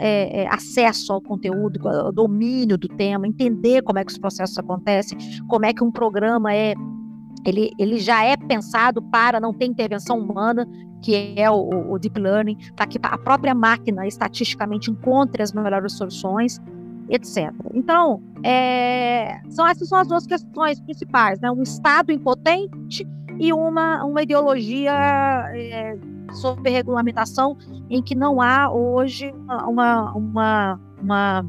é, 0.00 0.42
é, 0.42 0.48
acesso 0.48 1.12
ao 1.12 1.20
conteúdo, 1.20 1.86
ao 1.86 2.10
domínio 2.10 2.78
do 2.78 2.88
tema, 2.88 3.26
entender 3.26 3.82
como 3.82 3.98
é 3.98 4.04
que 4.04 4.10
os 4.10 4.18
processos 4.18 4.56
acontecem, 4.56 5.18
como 5.46 5.66
é 5.66 5.74
que 5.74 5.84
um 5.84 5.92
programa 5.92 6.54
é 6.54 6.74
ele, 7.44 7.70
ele 7.78 7.98
já 7.98 8.24
é 8.24 8.36
pensado 8.36 9.02
para 9.02 9.40
não 9.40 9.52
ter 9.52 9.66
intervenção 9.66 10.18
humana, 10.18 10.66
que 11.02 11.34
é 11.36 11.50
o, 11.50 11.92
o 11.92 11.98
deep 11.98 12.18
learning, 12.18 12.56
para 12.76 12.86
que 12.86 12.98
a 13.02 13.18
própria 13.18 13.54
máquina 13.54 14.06
estatisticamente 14.06 14.90
encontre 14.90 15.42
as 15.42 15.52
melhores 15.52 15.92
soluções, 15.94 16.60
etc. 17.08 17.52
Então, 17.74 18.22
é, 18.44 19.40
são 19.48 19.66
essas 19.66 19.88
são 19.88 19.98
as 19.98 20.08
duas 20.08 20.26
questões 20.26 20.80
principais, 20.80 21.40
né? 21.40 21.50
Um 21.50 21.62
Estado 21.62 22.12
impotente 22.12 23.06
e 23.38 23.52
uma, 23.52 24.04
uma 24.04 24.22
ideologia 24.22 24.92
é, 25.54 25.96
sobre 26.32 26.70
regulamentação 26.70 27.56
em 27.88 28.02
que 28.02 28.14
não 28.14 28.40
há 28.40 28.70
hoje 28.70 29.32
uma, 29.66 30.12
uma, 30.12 30.80
uma, 31.00 31.44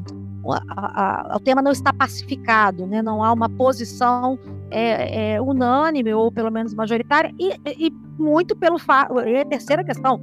o 1.34 1.40
tema 1.40 1.62
não 1.62 1.72
está 1.72 1.92
pacificado, 1.92 2.86
né? 2.86 3.02
não 3.02 3.22
há 3.22 3.32
uma 3.32 3.48
posição 3.48 4.38
é, 4.70 5.34
é, 5.34 5.40
unânime 5.40 6.12
ou 6.12 6.30
pelo 6.32 6.50
menos 6.50 6.74
majoritária 6.74 7.32
e, 7.38 7.54
e 7.66 7.90
muito 8.18 8.56
pelo 8.56 8.78
fato, 8.78 9.18
e 9.20 9.40
a 9.40 9.44
terceira 9.44 9.84
questão, 9.84 10.20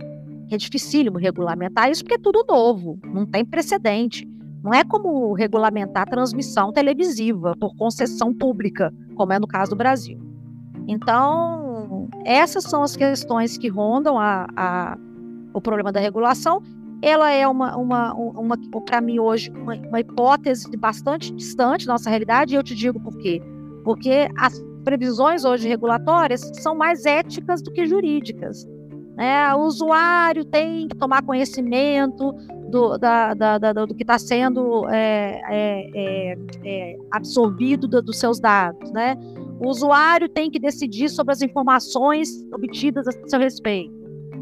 que 0.47 0.55
é 0.55 0.57
dificílimo 0.57 1.17
regulamentar 1.17 1.89
isso 1.89 2.03
porque 2.03 2.15
é 2.15 2.19
tudo 2.19 2.45
novo, 2.47 2.99
não 3.03 3.25
tem 3.25 3.45
precedente. 3.45 4.27
Não 4.61 4.73
é 4.73 4.83
como 4.83 5.31
regulamentar 5.33 6.03
a 6.03 6.05
transmissão 6.05 6.73
televisiva 6.73 7.55
por 7.57 7.73
concessão 7.77 8.33
pública, 8.33 8.93
como 9.15 9.31
é 9.31 9.39
no 9.39 9.47
caso 9.47 9.71
do 9.71 9.77
Brasil. 9.77 10.19
Então, 10.85 11.68
essas 12.25 12.63
são 12.63 12.83
as 12.83 12.95
questões 12.95 13.57
que 13.57 13.67
rondam 13.67 14.17
a, 14.17 14.47
a 14.55 14.97
o 15.53 15.61
problema 15.61 15.91
da 15.91 15.99
regulação. 15.99 16.61
Ela 17.01 17.31
é 17.31 17.47
uma, 17.47 17.77
uma, 17.77 18.13
uma, 18.13 18.39
uma 18.39 18.57
para 18.85 18.99
mim 18.99 19.19
hoje, 19.19 19.49
uma, 19.51 19.75
uma, 19.75 19.99
hipótese 19.99 20.69
bastante 20.77 21.33
distante 21.33 21.85
da 21.87 21.93
nossa 21.93 22.09
realidade, 22.09 22.53
e 22.53 22.57
eu 22.57 22.63
te 22.63 22.75
digo 22.75 22.99
por 22.99 23.17
quê. 23.17 23.41
Porque 23.83 24.29
as 24.37 24.61
previsões 24.83 25.45
hoje 25.45 25.67
regulatórias 25.67 26.51
são 26.55 26.75
mais 26.75 27.05
éticas 27.05 27.61
do 27.61 27.71
que 27.71 27.85
jurídicas. 27.85 28.67
Né? 29.15 29.53
O 29.55 29.61
usuário 29.61 30.43
tem 30.45 30.87
que 30.87 30.95
tomar 30.95 31.21
conhecimento 31.23 32.33
do, 32.69 32.97
da, 32.97 33.33
da, 33.33 33.57
da, 33.57 33.73
do 33.73 33.93
que 33.93 34.03
está 34.03 34.17
sendo 34.17 34.87
é, 34.89 35.41
é, 35.49 35.89
é, 35.93 36.37
é 36.63 36.97
absorvido 37.11 37.87
do, 37.87 38.01
dos 38.01 38.19
seus 38.19 38.39
dados. 38.39 38.91
Né? 38.91 39.17
O 39.59 39.67
usuário 39.67 40.29
tem 40.29 40.49
que 40.49 40.59
decidir 40.59 41.09
sobre 41.09 41.33
as 41.33 41.41
informações 41.41 42.29
obtidas 42.53 43.07
a 43.07 43.11
seu 43.27 43.39
respeito. 43.39 43.93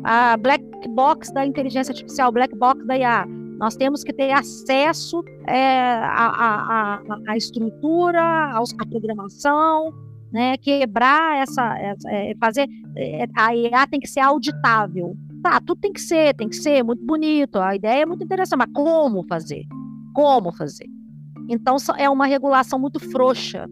A 0.04 0.38
black 0.38 0.64
box 0.90 1.34
da 1.34 1.46
inteligência 1.46 1.92
artificial, 1.92 2.32
black 2.32 2.56
box 2.56 2.86
da 2.86 2.98
IA. 2.98 3.26
Nós 3.58 3.76
temos 3.76 4.04
que 4.04 4.14
ter 4.14 4.32
acesso 4.32 5.24
é, 5.48 5.96
à, 6.04 7.02
à, 7.28 7.36
estrutura, 7.36 8.22
à 8.22 8.86
programação, 8.88 9.92
né, 10.32 10.58
quebrar 10.58 11.42
essa, 11.42 11.78
essa 11.80 12.10
é, 12.12 12.36
fazer 12.40 12.68
é, 12.96 13.26
a 13.36 13.56
IA 13.56 13.88
tem 13.88 14.00
que 14.00 14.08
ser 14.08 14.20
auditável. 14.20 15.16
Tá, 15.42 15.60
tudo 15.60 15.80
tem 15.80 15.94
que 15.94 16.02
ser, 16.02 16.34
tem 16.36 16.50
que 16.50 16.56
ser 16.56 16.84
muito 16.84 17.06
bonito. 17.06 17.58
A 17.58 17.76
ideia 17.76 18.02
é 18.02 18.06
muito 18.06 18.24
interessante, 18.24 18.60
mas 18.60 18.74
como 18.74 19.24
fazer? 19.24 19.66
Como 20.14 20.52
fazer? 20.52 20.88
Então 21.50 21.78
é 21.98 22.10
uma 22.10 22.26
regulação 22.26 22.78
muito 22.78 23.00
frouxa 23.00 23.66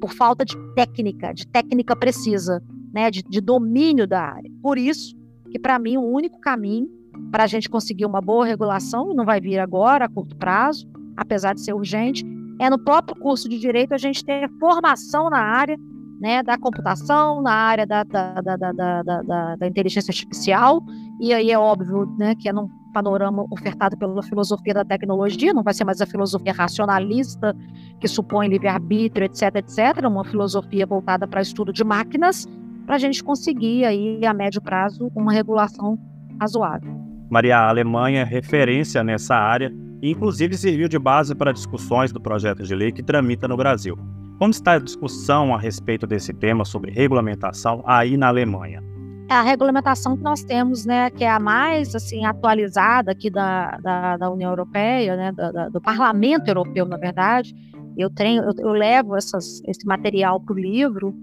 por 0.00 0.12
falta 0.12 0.44
de 0.44 0.56
técnica, 0.74 1.32
de 1.32 1.46
técnica 1.46 1.94
precisa, 1.94 2.62
né, 2.92 3.10
de, 3.10 3.22
de 3.22 3.40
domínio 3.40 4.06
da 4.06 4.22
área. 4.22 4.50
Por 4.62 4.78
isso 4.78 5.14
que, 5.50 5.58
para 5.58 5.78
mim, 5.78 5.96
o 5.96 6.02
único 6.02 6.40
caminho 6.40 6.88
para 7.30 7.44
a 7.44 7.46
gente 7.46 7.68
conseguir 7.68 8.06
uma 8.06 8.20
boa 8.20 8.46
regulação, 8.46 9.12
e 9.12 9.14
não 9.14 9.24
vai 9.24 9.40
vir 9.40 9.58
agora, 9.58 10.06
a 10.06 10.08
curto 10.08 10.36
prazo, 10.36 10.88
apesar 11.16 11.54
de 11.54 11.60
ser 11.60 11.74
urgente, 11.74 12.24
é 12.58 12.68
no 12.68 12.78
próprio 12.78 13.16
curso 13.20 13.48
de 13.48 13.58
Direito 13.58 13.92
a 13.92 13.98
gente 13.98 14.24
ter 14.24 14.48
formação 14.58 15.30
na 15.30 15.38
área 15.38 15.78
né, 16.20 16.42
da 16.42 16.58
computação, 16.58 17.40
na 17.40 17.52
área 17.52 17.86
da, 17.86 18.04
da, 18.04 18.40
da, 18.40 18.56
da, 18.56 19.02
da, 19.02 19.56
da 19.56 19.66
inteligência 19.66 20.10
artificial, 20.10 20.82
e 21.20 21.34
aí 21.34 21.50
é 21.50 21.58
óbvio 21.58 22.06
né, 22.18 22.34
que 22.34 22.48
é 22.48 22.52
num 22.52 22.66
panorama 22.94 23.44
ofertado 23.50 23.96
pela 23.96 24.22
filosofia 24.22 24.72
da 24.72 24.84
tecnologia, 24.84 25.52
não 25.52 25.62
vai 25.62 25.74
ser 25.74 25.84
mais 25.84 26.00
a 26.00 26.06
filosofia 26.06 26.52
racionalista, 26.52 27.54
que 28.00 28.08
supõe 28.08 28.48
livre-arbítrio, 28.48 29.26
etc, 29.26 29.56
etc, 29.56 30.06
uma 30.06 30.24
filosofia 30.24 30.86
voltada 30.86 31.28
para 31.28 31.42
estudo 31.42 31.74
de 31.74 31.84
máquinas, 31.84 32.48
para 32.86 32.96
a 32.96 32.98
gente 32.98 33.22
conseguir 33.22 33.84
aí, 33.84 34.24
a 34.24 34.32
médio 34.32 34.62
prazo, 34.62 35.12
uma 35.14 35.30
regulação 35.30 35.98
razoável. 36.40 36.90
Maria, 37.30 37.58
a 37.58 37.68
Alemanha 37.68 38.22
é 38.22 38.24
referência 38.24 39.04
nessa 39.04 39.36
área 39.36 39.70
e, 40.02 40.10
inclusive, 40.10 40.56
serviu 40.56 40.88
de 40.88 40.98
base 40.98 41.34
para 41.34 41.52
discussões 41.52 42.12
do 42.12 42.20
projeto 42.20 42.62
de 42.62 42.74
lei 42.74 42.90
que 42.90 43.02
tramita 43.02 43.46
no 43.46 43.56
Brasil. 43.56 43.96
Como 44.38 44.50
está 44.50 44.72
a 44.72 44.78
discussão 44.78 45.54
a 45.54 45.58
respeito 45.58 46.06
desse 46.06 46.32
tema 46.32 46.64
sobre 46.64 46.90
regulamentação 46.90 47.84
aí 47.86 48.16
na 48.16 48.28
Alemanha? 48.28 48.89
A 49.30 49.42
regulamentação 49.42 50.16
que 50.16 50.22
nós 50.24 50.42
temos, 50.42 50.84
né, 50.84 51.08
que 51.08 51.22
é 51.22 51.30
a 51.30 51.38
mais 51.38 51.94
assim 51.94 52.24
atualizada 52.24 53.12
aqui 53.12 53.30
da, 53.30 53.78
da, 53.78 54.16
da 54.16 54.30
União 54.30 54.50
Europeia, 54.50 55.16
né, 55.16 55.32
do, 55.32 55.70
do, 55.70 55.80
Parlamento 55.80 56.48
Europeu, 56.48 56.84
na 56.84 56.96
verdade. 56.96 57.54
Eu 57.96 58.10
tenho, 58.10 58.42
eu, 58.42 58.52
eu 58.58 58.70
levo 58.70 59.16
essas, 59.16 59.62
esse 59.66 59.86
material 59.86 60.40
para 60.40 60.54
o 60.54 60.58
livro. 60.58 61.14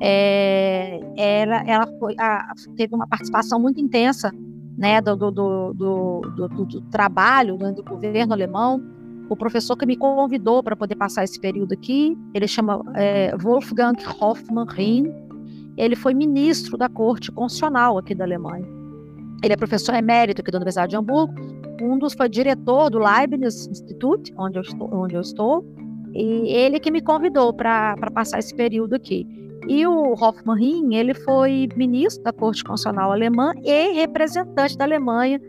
É, 0.00 1.00
ela, 1.16 1.62
ela 1.66 1.86
foi, 1.98 2.14
a, 2.18 2.52
teve 2.76 2.94
uma 2.94 3.06
participação 3.06 3.60
muito 3.60 3.78
intensa, 3.78 4.32
né, 4.78 5.02
do, 5.02 5.14
do, 5.14 5.30
do, 5.30 5.74
do, 5.74 6.48
do 6.48 6.80
trabalho 6.90 7.58
né, 7.58 7.72
do 7.72 7.84
governo 7.84 8.32
alemão. 8.32 8.82
O 9.28 9.36
professor 9.36 9.76
que 9.76 9.84
me 9.84 9.96
convidou 9.96 10.62
para 10.62 10.74
poder 10.74 10.96
passar 10.96 11.24
esse 11.24 11.38
período 11.38 11.74
aqui, 11.74 12.16
ele 12.32 12.48
chama 12.48 12.82
é, 12.94 13.36
Wolfgang 13.36 13.96
Hoffmann 14.18 14.66
Rhin 14.66 15.29
ele 15.80 15.96
foi 15.96 16.14
ministro 16.14 16.76
da 16.76 16.88
Corte 16.88 17.32
Constitucional 17.32 17.98
aqui 17.98 18.14
da 18.14 18.24
Alemanha. 18.24 18.66
Ele 19.42 19.52
é 19.52 19.56
professor 19.56 19.94
emérito 19.94 20.42
aqui 20.42 20.50
da 20.50 20.58
Universidade 20.58 20.90
de 20.90 20.96
Hamburgo, 20.96 21.34
um 21.80 21.98
dos 21.98 22.12
foi 22.12 22.28
diretor 22.28 22.90
do 22.90 22.98
Leibniz 22.98 23.66
Institute, 23.66 24.32
onde 24.36 24.58
eu 24.58 24.62
estou, 24.62 24.94
onde 24.94 25.14
eu 25.14 25.20
estou 25.20 25.64
e 26.14 26.48
ele 26.48 26.80
que 26.80 26.90
me 26.90 27.00
convidou 27.00 27.52
para 27.52 27.96
passar 28.12 28.38
esse 28.38 28.54
período 28.54 28.94
aqui. 28.94 29.26
E 29.68 29.86
o 29.86 30.12
Hoffmann 30.12 30.58
Rinn, 30.58 30.92
ele 30.92 31.14
foi 31.14 31.68
ministro 31.76 32.22
da 32.24 32.32
Corte 32.32 32.64
Constitucional 32.64 33.12
Alemã 33.12 33.52
e 33.62 33.92
representante 33.92 34.76
da 34.76 34.84
Alemanha 34.84 35.40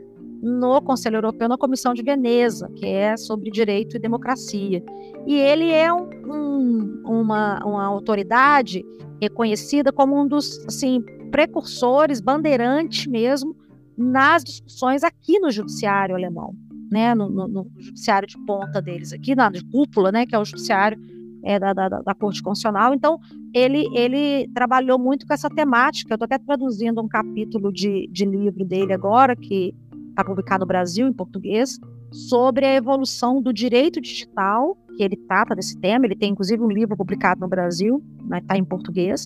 no 0.42 0.82
Conselho 0.82 1.18
Europeu, 1.18 1.48
na 1.48 1.58
Comissão 1.58 1.94
de 1.94 2.02
Veneza, 2.02 2.70
que 2.76 2.86
é 2.86 3.16
sobre 3.16 3.52
direito 3.52 3.96
e 3.96 4.00
democracia. 4.00 4.84
E 5.28 5.36
ele 5.36 5.70
é 5.70 5.94
um, 5.94 6.10
um, 6.26 7.04
uma, 7.06 7.64
uma 7.64 7.86
autoridade 7.86 8.84
reconhecida 9.22 9.92
como 9.92 10.20
um 10.20 10.28
dos 10.28 10.58
assim, 10.66 11.04
precursores, 11.30 12.20
bandeirante 12.20 13.08
mesmo, 13.08 13.56
nas 13.96 14.44
discussões 14.44 15.04
aqui 15.04 15.40
no 15.40 15.52
judiciário 15.52 16.16
alemão, 16.16 16.56
né, 16.92 17.14
no, 17.14 17.30
no, 17.30 17.48
no 17.48 17.72
judiciário 17.78 18.28
de 18.28 18.38
ponta 18.46 18.82
deles 18.82 19.14
aqui, 19.14 19.36
na 19.36 19.52
cúpula, 19.72 20.12
né, 20.12 20.26
que 20.26 20.34
é 20.34 20.40
o 20.40 20.46
judiciário 20.46 21.00
é, 21.44 21.60
da, 21.60 21.74
da, 21.74 21.90
da, 21.90 22.16
Corte 22.16 22.42
Constitucional. 22.42 22.94
Então, 22.94 23.20
ele, 23.54 23.86
ele 23.96 24.48
trabalhou 24.54 24.98
muito 24.98 25.26
com 25.26 25.34
essa 25.34 25.50
temática. 25.50 26.14
Eu 26.14 26.16
estou 26.16 26.26
até 26.26 26.38
traduzindo 26.38 27.02
um 27.02 27.08
capítulo 27.08 27.72
de, 27.72 28.08
de 28.12 28.26
livro 28.26 28.66
dele 28.66 28.94
agora, 28.94 29.36
que 29.36 29.74
está 30.12 30.24
publicado 30.24 30.62
no 30.62 30.68
Brasil, 30.68 31.08
em 31.08 31.14
português, 31.14 31.80
sobre 32.12 32.66
a 32.66 32.76
evolução 32.76 33.42
do 33.42 33.52
direito 33.54 34.00
digital, 34.00 34.78
que 34.96 35.04
ele 35.04 35.16
trata 35.28 35.56
desse 35.56 35.80
tema. 35.80 36.06
Ele 36.06 36.16
tem, 36.16 36.32
inclusive, 36.32 36.62
um 36.62 36.70
livro 36.70 36.96
publicado 36.96 37.42
no 37.42 37.48
Brasil, 37.48 38.04
está 38.22 38.36
né, 38.36 38.42
tá 38.48 38.58
em 38.58 38.64
português, 38.64 39.26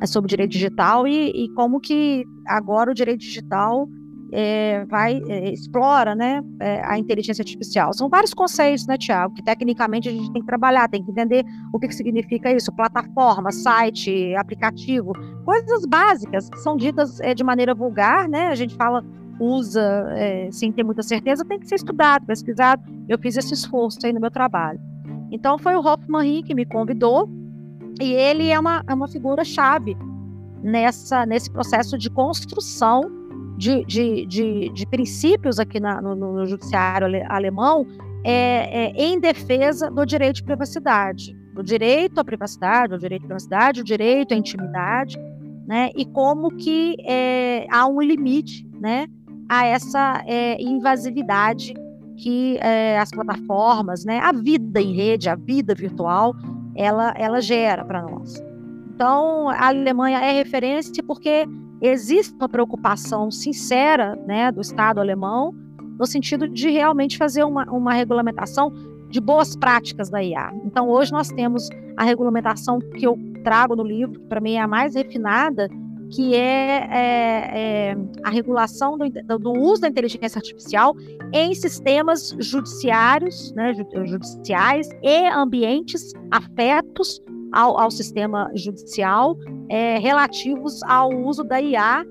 é 0.00 0.06
sobre 0.06 0.28
direito 0.28 0.50
digital 0.50 1.06
e, 1.06 1.44
e 1.44 1.48
como 1.54 1.80
que 1.80 2.24
agora 2.46 2.90
o 2.90 2.94
direito 2.94 3.20
digital 3.20 3.88
é, 4.32 4.84
vai 4.86 5.22
é, 5.28 5.52
explora 5.52 6.14
né, 6.14 6.42
é, 6.58 6.82
a 6.84 6.98
inteligência 6.98 7.42
artificial. 7.42 7.92
São 7.92 8.08
vários 8.08 8.32
conceitos, 8.32 8.86
né, 8.86 8.96
Tiago, 8.96 9.34
que 9.34 9.44
tecnicamente 9.44 10.08
a 10.08 10.12
gente 10.12 10.32
tem 10.32 10.40
que 10.40 10.46
trabalhar, 10.46 10.88
tem 10.88 11.04
que 11.04 11.10
entender 11.10 11.44
o 11.72 11.78
que, 11.78 11.86
que 11.86 11.94
significa 11.94 12.50
isso, 12.50 12.74
plataforma, 12.74 13.52
site, 13.52 14.34
aplicativo, 14.34 15.12
coisas 15.44 15.84
básicas 15.86 16.48
que 16.48 16.58
são 16.58 16.76
ditas 16.76 17.20
é, 17.20 17.34
de 17.34 17.44
maneira 17.44 17.74
vulgar, 17.74 18.26
né? 18.28 18.48
A 18.48 18.54
gente 18.54 18.74
fala 18.74 19.04
usa 19.42 20.06
é, 20.10 20.48
sem 20.52 20.70
ter 20.70 20.84
muita 20.84 21.02
certeza, 21.02 21.44
tem 21.44 21.58
que 21.58 21.66
ser 21.66 21.74
estudado, 21.74 22.24
pesquisado. 22.24 22.82
Eu 23.08 23.18
fiz 23.18 23.36
esse 23.36 23.52
esforço 23.52 23.98
aí 24.04 24.12
no 24.12 24.20
meu 24.20 24.30
trabalho. 24.30 24.80
Então 25.30 25.58
foi 25.58 25.74
o 25.74 25.80
Hoffman 25.80 26.42
que 26.42 26.54
me 26.54 26.64
convidou 26.64 27.28
e 28.00 28.12
ele 28.12 28.48
é 28.48 28.58
uma, 28.58 28.84
é 28.86 28.94
uma 28.94 29.08
figura-chave 29.08 29.96
nessa, 30.62 31.26
nesse 31.26 31.50
processo 31.50 31.98
de 31.98 32.08
construção 32.08 33.02
de, 33.56 33.84
de, 33.84 34.26
de, 34.26 34.68
de 34.70 34.86
princípios 34.86 35.58
aqui 35.58 35.80
na, 35.80 36.00
no, 36.00 36.14
no, 36.14 36.46
judiciário 36.46 37.06
ale, 37.06 37.22
alemão 37.28 37.86
é, 38.24 38.86
é, 38.86 38.92
em 38.96 39.18
defesa 39.18 39.90
do 39.90 40.06
direito 40.06 40.36
de 40.36 40.44
privacidade, 40.44 41.36
do 41.54 41.62
direito 41.62 42.18
à 42.18 42.24
privacidade, 42.24 42.94
o 42.94 42.98
direito 42.98 43.24
à 43.24 43.26
privacidade, 43.26 43.80
o 43.80 43.84
direito 43.84 44.32
à 44.32 44.36
intimidade, 44.36 45.18
né? 45.66 45.90
E 45.96 46.04
como 46.04 46.50
que 46.56 46.96
é, 47.04 47.66
há 47.70 47.86
um 47.86 48.00
limite, 48.00 48.66
né? 48.80 49.06
A 49.52 49.66
essa 49.66 50.24
é, 50.26 50.58
invasividade 50.62 51.74
que 52.16 52.56
é, 52.62 52.98
as 52.98 53.10
plataformas, 53.10 54.02
né, 54.02 54.18
a 54.18 54.32
vida 54.32 54.80
em 54.80 54.94
rede, 54.94 55.28
a 55.28 55.34
vida 55.34 55.74
virtual, 55.74 56.34
ela, 56.74 57.12
ela 57.18 57.38
gera 57.38 57.84
para 57.84 58.00
nós. 58.00 58.42
Então, 58.94 59.50
a 59.50 59.66
Alemanha 59.66 60.20
é 60.20 60.32
referência 60.32 61.02
porque 61.06 61.46
existe 61.82 62.34
uma 62.34 62.48
preocupação 62.48 63.30
sincera 63.30 64.18
né, 64.26 64.50
do 64.50 64.62
Estado 64.62 65.00
alemão 65.00 65.54
no 65.98 66.06
sentido 66.06 66.48
de 66.48 66.70
realmente 66.70 67.18
fazer 67.18 67.44
uma, 67.44 67.70
uma 67.70 67.92
regulamentação 67.92 68.72
de 69.10 69.20
boas 69.20 69.54
práticas 69.54 70.08
da 70.08 70.22
IA. 70.22 70.50
Então, 70.64 70.88
hoje 70.88 71.12
nós 71.12 71.28
temos 71.28 71.68
a 71.98 72.04
regulamentação 72.04 72.78
que 72.78 73.06
eu 73.06 73.18
trago 73.44 73.76
no 73.76 73.82
livro, 73.82 74.18
que 74.18 74.26
para 74.28 74.40
mim 74.40 74.54
é 74.54 74.62
a 74.62 74.66
mais 74.66 74.94
refinada, 74.94 75.68
que 76.12 76.34
é, 76.34 76.88
é, 76.90 77.90
é 77.92 77.96
a 78.22 78.30
regulação 78.30 78.98
do, 78.98 79.38
do, 79.38 79.52
uso 79.52 79.82
da 79.82 79.88
inteligência 79.88 80.38
artificial 80.38 80.94
em 81.32 81.54
sistemas 81.54 82.36
judiciários, 82.38 83.52
né, 83.54 83.72
judiciais 84.04 84.88
e 85.02 85.26
ambientes 85.28 86.12
afetos 86.30 87.20
ao, 87.52 87.78
ao 87.78 87.90
sistema 87.90 88.50
judicial 88.54 89.36
é, 89.68 89.98
relativos 89.98 90.82
ao 90.84 91.10
uso 91.10 91.42
da 91.44 91.60
IA 91.60 92.04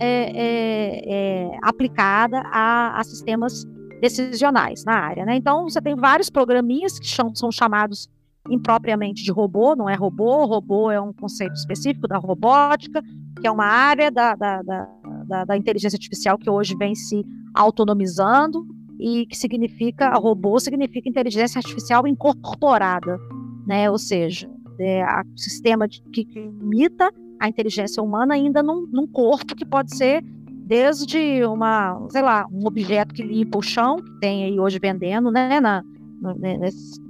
é, 0.00 0.06
é, 0.06 1.02
é, 1.06 1.58
aplicada 1.62 2.42
a, 2.46 2.98
a, 2.98 3.04
sistemas 3.04 3.64
decisionais 4.00 4.84
na 4.84 4.94
área. 4.94 5.24
Né? 5.24 5.36
Então, 5.36 5.64
você 5.64 5.80
tem 5.80 5.94
vários 5.94 6.28
programinhas 6.28 6.98
que 6.98 7.06
são, 7.06 7.34
são 7.34 7.52
chamados 7.52 8.08
impropriamente 8.50 9.22
de 9.22 9.30
robô, 9.30 9.74
não 9.74 9.88
é 9.88 9.94
robô, 9.94 10.44
robô 10.44 10.90
é 10.90 11.00
um 11.00 11.12
conceito 11.12 11.54
específico 11.54 12.06
da 12.06 12.18
robótica, 12.18 13.02
que 13.44 13.48
é 13.48 13.50
uma 13.50 13.66
área 13.66 14.10
da, 14.10 14.34
da, 14.34 14.62
da, 14.62 15.44
da 15.44 15.54
inteligência 15.54 15.98
artificial 15.98 16.38
que 16.38 16.48
hoje 16.48 16.74
vem 16.78 16.94
se 16.94 17.22
autonomizando 17.52 18.66
e 18.98 19.26
que 19.26 19.36
significa, 19.36 20.14
robô 20.14 20.58
significa 20.58 21.10
inteligência 21.10 21.58
artificial 21.58 22.06
incorporada, 22.06 23.18
né? 23.66 23.90
Ou 23.90 23.98
seja, 23.98 24.48
é 24.80 25.04
o 25.04 25.38
sistema 25.38 25.86
de, 25.86 26.00
que 26.10 26.26
imita 26.34 27.12
a 27.38 27.46
inteligência 27.46 28.02
humana 28.02 28.32
ainda 28.32 28.62
num, 28.62 28.88
num, 28.90 29.06
corpo 29.06 29.54
que 29.54 29.66
pode 29.66 29.94
ser 29.94 30.24
desde 30.66 31.44
uma, 31.44 32.00
sei 32.08 32.22
lá, 32.22 32.46
um 32.50 32.66
objeto 32.66 33.12
que 33.12 33.22
limpa 33.22 33.58
o 33.58 33.62
chão, 33.62 33.96
que 33.96 34.20
tem 34.20 34.44
aí 34.44 34.58
hoje 34.58 34.78
vendendo, 34.78 35.30
né, 35.30 35.60
na, 35.60 35.84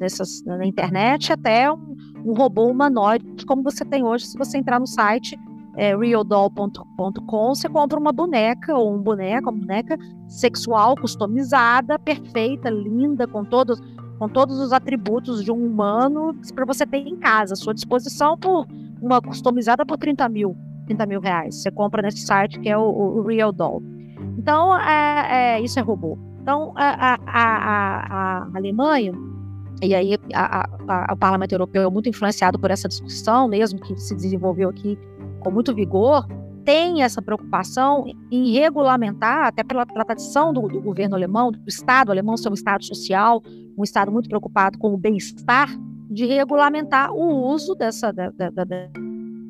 nessas, 0.00 0.42
na 0.44 0.66
internet, 0.66 1.32
até 1.32 1.70
um, 1.70 1.96
um 2.24 2.32
robô 2.32 2.66
humanoide, 2.66 3.46
como 3.46 3.62
você 3.62 3.84
tem 3.84 4.02
hoje, 4.02 4.26
se 4.26 4.36
você 4.36 4.58
entrar 4.58 4.80
no 4.80 4.86
site 4.88 5.38
é, 5.76 5.96
realdoll.com, 5.96 7.54
você 7.54 7.68
compra 7.68 7.98
uma 7.98 8.12
boneca 8.12 8.74
ou 8.74 8.94
um 8.94 8.98
boneco, 8.98 9.50
uma 9.50 9.58
boneca 9.58 9.96
sexual, 10.28 10.96
customizada, 10.96 11.98
perfeita, 11.98 12.70
linda, 12.70 13.26
com 13.26 13.44
todos, 13.44 13.80
com 14.18 14.28
todos 14.28 14.58
os 14.58 14.72
atributos 14.72 15.44
de 15.44 15.50
um 15.50 15.66
humano 15.66 16.34
para 16.54 16.64
você 16.64 16.87
ter 16.87 16.98
em 16.98 17.16
casa, 17.16 17.54
à 17.54 17.56
sua 17.56 17.74
disposição, 17.74 18.37
por 18.38 18.66
uma 19.00 19.20
customizada 19.20 19.84
por 19.84 19.98
30 19.98 20.28
mil, 20.28 20.56
30 20.87 21.06
mil 21.06 21.20
reais. 21.20 21.56
Você 21.56 21.70
compra 21.70 22.02
nesse 22.02 22.18
site 22.18 22.58
que 22.60 22.68
é 22.68 22.78
o, 22.78 22.82
o 22.82 23.22
Real 23.22 23.52
Doll. 23.52 23.82
Então, 24.38 24.78
é, 24.78 25.56
é, 25.56 25.60
isso 25.60 25.78
é 25.78 25.82
robô. 25.82 26.18
Então, 26.40 26.72
a, 26.76 27.14
a, 27.14 27.18
a, 27.26 28.44
a 28.44 28.56
Alemanha, 28.56 29.12
e 29.82 29.94
aí 29.94 30.14
o 31.10 31.16
Parlamento 31.16 31.52
Europeu 31.52 31.82
é 31.82 31.90
muito 31.90 32.08
influenciado 32.08 32.58
por 32.58 32.70
essa 32.70 32.88
discussão, 32.88 33.48
mesmo 33.48 33.80
que 33.80 33.96
se 33.98 34.14
desenvolveu 34.14 34.68
aqui 34.68 34.98
com 35.44 35.50
muito 35.50 35.74
vigor, 35.74 36.26
tem 36.64 37.02
essa 37.02 37.20
preocupação 37.20 38.04
em 38.30 38.52
regulamentar, 38.52 39.46
até 39.46 39.62
pela, 39.62 39.85
tradição 39.85 40.52
do, 40.52 40.62
do, 40.62 40.80
governo 40.80 41.14
alemão, 41.14 41.52
do 41.52 41.68
Estado 41.68 42.11
alemão 42.11 42.37
ser 42.37 42.48
um 42.48 42.54
Estado 42.54 42.85
social, 42.85 43.42
um 43.76 43.85
Estado 43.85 44.11
muito 44.11 44.28
preocupado 44.28 44.78
com 44.78 44.94
o 44.94 44.96
bem-estar, 44.96 45.68
de 46.11 46.24
regulamentar 46.26 47.12
o 47.12 47.48
uso 47.52 47.74
dessa, 47.74 48.12
da, 48.12 48.30
da, 48.30 48.50
da, 48.50 48.64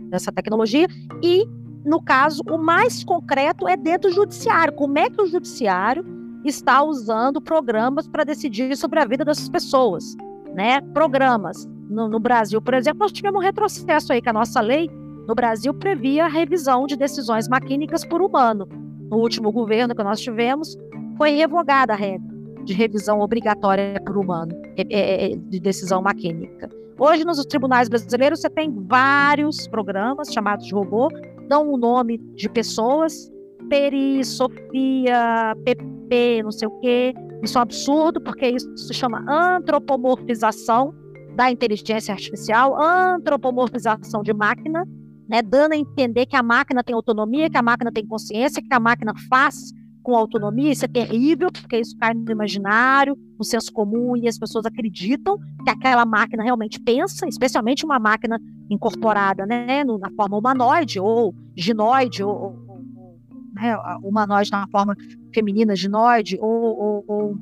dessa 0.09 0.33
tecnologia 0.33 0.89
e, 1.23 1.47
no 1.85 2.03
caso, 2.03 2.43
o 2.51 2.59
mais 2.59 3.05
concreto 3.05 3.69
é 3.69 3.77
dentro 3.77 4.11
do 4.11 4.15
judiciário. 4.15 4.75
Como 4.75 4.99
é 4.99 5.09
que 5.09 5.21
o 5.21 5.27
judiciário 5.27 6.05
está 6.45 6.83
usando 6.83 7.41
programas 7.41 8.09
para 8.09 8.25
decidir 8.25 8.77
sobre 8.77 8.99
a 8.99 9.05
vida 9.05 9.25
dessas 9.25 9.49
pessoas? 9.49 10.17
Né? 10.55 10.81
Programas. 10.81 11.69
No, 11.89 12.09
no 12.09 12.19
Brasil, 12.19 12.63
por 12.63 12.73
exemplo, 12.75 13.01
nós 13.01 13.13
tivemos 13.13 13.39
um 13.39 13.45
retrocesso 13.45 14.13
aí, 14.13 14.23
que 14.23 14.29
a 14.29 14.33
nossa 14.33 14.61
lei 14.61 14.89
no 15.27 15.35
Brasil 15.35 15.73
previa 15.75 16.25
a 16.25 16.29
revisão 16.29 16.87
de 16.87 16.97
decisões 16.97 17.49
maquínicas 17.49 18.05
por 18.05 18.23
humano. 18.23 18.69
No 19.11 19.19
último 19.19 19.51
governo 19.53 19.95
que 19.95 20.03
nós 20.03 20.21
tivemos, 20.21 20.77
foi 21.17 21.31
revogada 21.31 21.93
a 21.93 21.97
regra 21.97 22.35
de 22.65 22.73
revisão 22.73 23.21
obrigatória 23.21 24.01
por 24.07 24.17
humano, 24.17 24.55
é, 24.77 24.83
é, 24.91 25.33
é, 25.33 25.37
de 25.37 25.61
decisão 25.61 26.01
maquínica. 26.01 26.69
Hoje, 26.99 27.25
nos 27.25 27.45
tribunais 27.45 27.89
brasileiros, 27.89 28.41
você 28.41 28.49
tem 28.49 28.73
vários 28.87 29.69
programas 29.69 30.33
chamados 30.33 30.67
de 30.67 30.73
robô 30.73 31.11
dão 31.49 31.71
o 31.71 31.77
nome 31.77 32.19
de 32.35 32.49
pessoas, 32.49 33.31
Peri, 33.69 34.25
Sofia, 34.25 35.55
PP, 35.65 36.43
não 36.43 36.53
sei 36.53 36.69
o 36.69 36.81
quê. 36.81 37.15
Isso 37.43 37.59
é 37.59 37.61
um 37.61 37.63
absurdo, 37.63 38.21
porque 38.21 38.49
isso 38.49 38.77
se 38.77 38.95
chama 38.95 39.25
antropomorfização 39.29 40.95
da 41.35 41.51
inteligência 41.51 42.13
artificial, 42.13 42.81
antropomorfização 42.81 44.23
de 44.23 44.33
máquina, 44.33 44.87
né, 45.29 45.43
dando 45.43 45.73
a 45.73 45.77
entender 45.77 46.27
que 46.27 46.37
a 46.37 46.43
máquina 46.43 46.83
tem 46.83 46.95
autonomia, 46.95 47.51
que 47.51 47.57
a 47.57 47.63
máquina 47.63 47.91
tem 47.93 48.07
consciência, 48.07 48.63
que 48.63 48.75
a 48.75 48.81
máquina 48.81 49.13
faz 49.29 49.73
com 50.03 50.15
autonomia, 50.15 50.71
isso 50.71 50.85
é 50.85 50.89
terrível, 50.89 51.51
porque 51.51 51.79
isso 51.79 51.97
cai 51.97 52.13
no 52.13 52.31
imaginário, 52.31 53.17
no 53.39 53.45
senso 53.45 53.73
comum, 53.73 54.15
e 54.15 54.29
as 54.29 54.39
pessoas 54.39 54.67
acreditam 54.67 55.39
que 55.65 55.71
aquela 55.71 56.05
máquina 56.05 56.43
realmente 56.43 56.79
pensa, 56.79 57.27
especialmente 57.27 57.87
uma 57.87 57.99
máquina 57.99 58.39
incorporada 58.69 59.47
né, 59.47 59.83
na 59.83 60.11
forma 60.11 60.37
humanoide, 60.37 61.01
ou 61.01 61.35
ginoide, 61.57 62.23
ou, 62.23 62.35
ou 62.35 62.81
né, 63.55 63.75
humanoide 64.03 64.51
na 64.51 64.69
forma 64.69 64.95
feminina, 65.35 65.75
ginoide, 65.75 66.37
ou, 66.39 66.79
ou, 66.79 67.05
ou 67.09 67.39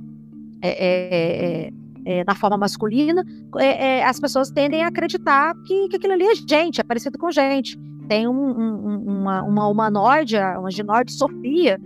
é, 0.63 1.67
é, 1.67 1.73
é, 2.05 2.25
na 2.25 2.35
forma 2.35 2.57
masculina, 2.57 3.25
é, 3.57 3.99
é, 3.99 4.05
as 4.05 4.19
pessoas 4.19 4.51
tendem 4.51 4.83
a 4.83 4.89
acreditar 4.89 5.55
que, 5.67 5.89
que 5.89 5.97
aquilo 5.97 6.13
ali 6.13 6.25
é 6.25 6.35
gente, 6.35 6.81
é 6.81 6.85
parecido 6.85 7.19
com 7.19 7.31
gente. 7.31 7.79
Tem 8.09 8.27
um, 8.27 8.33
um, 8.33 9.05
uma, 9.07 9.43
uma 9.43 9.69
humanoide, 9.69 10.37
uma 10.59 10.71
ginoide 10.71 11.13
Sofia, 11.13 11.79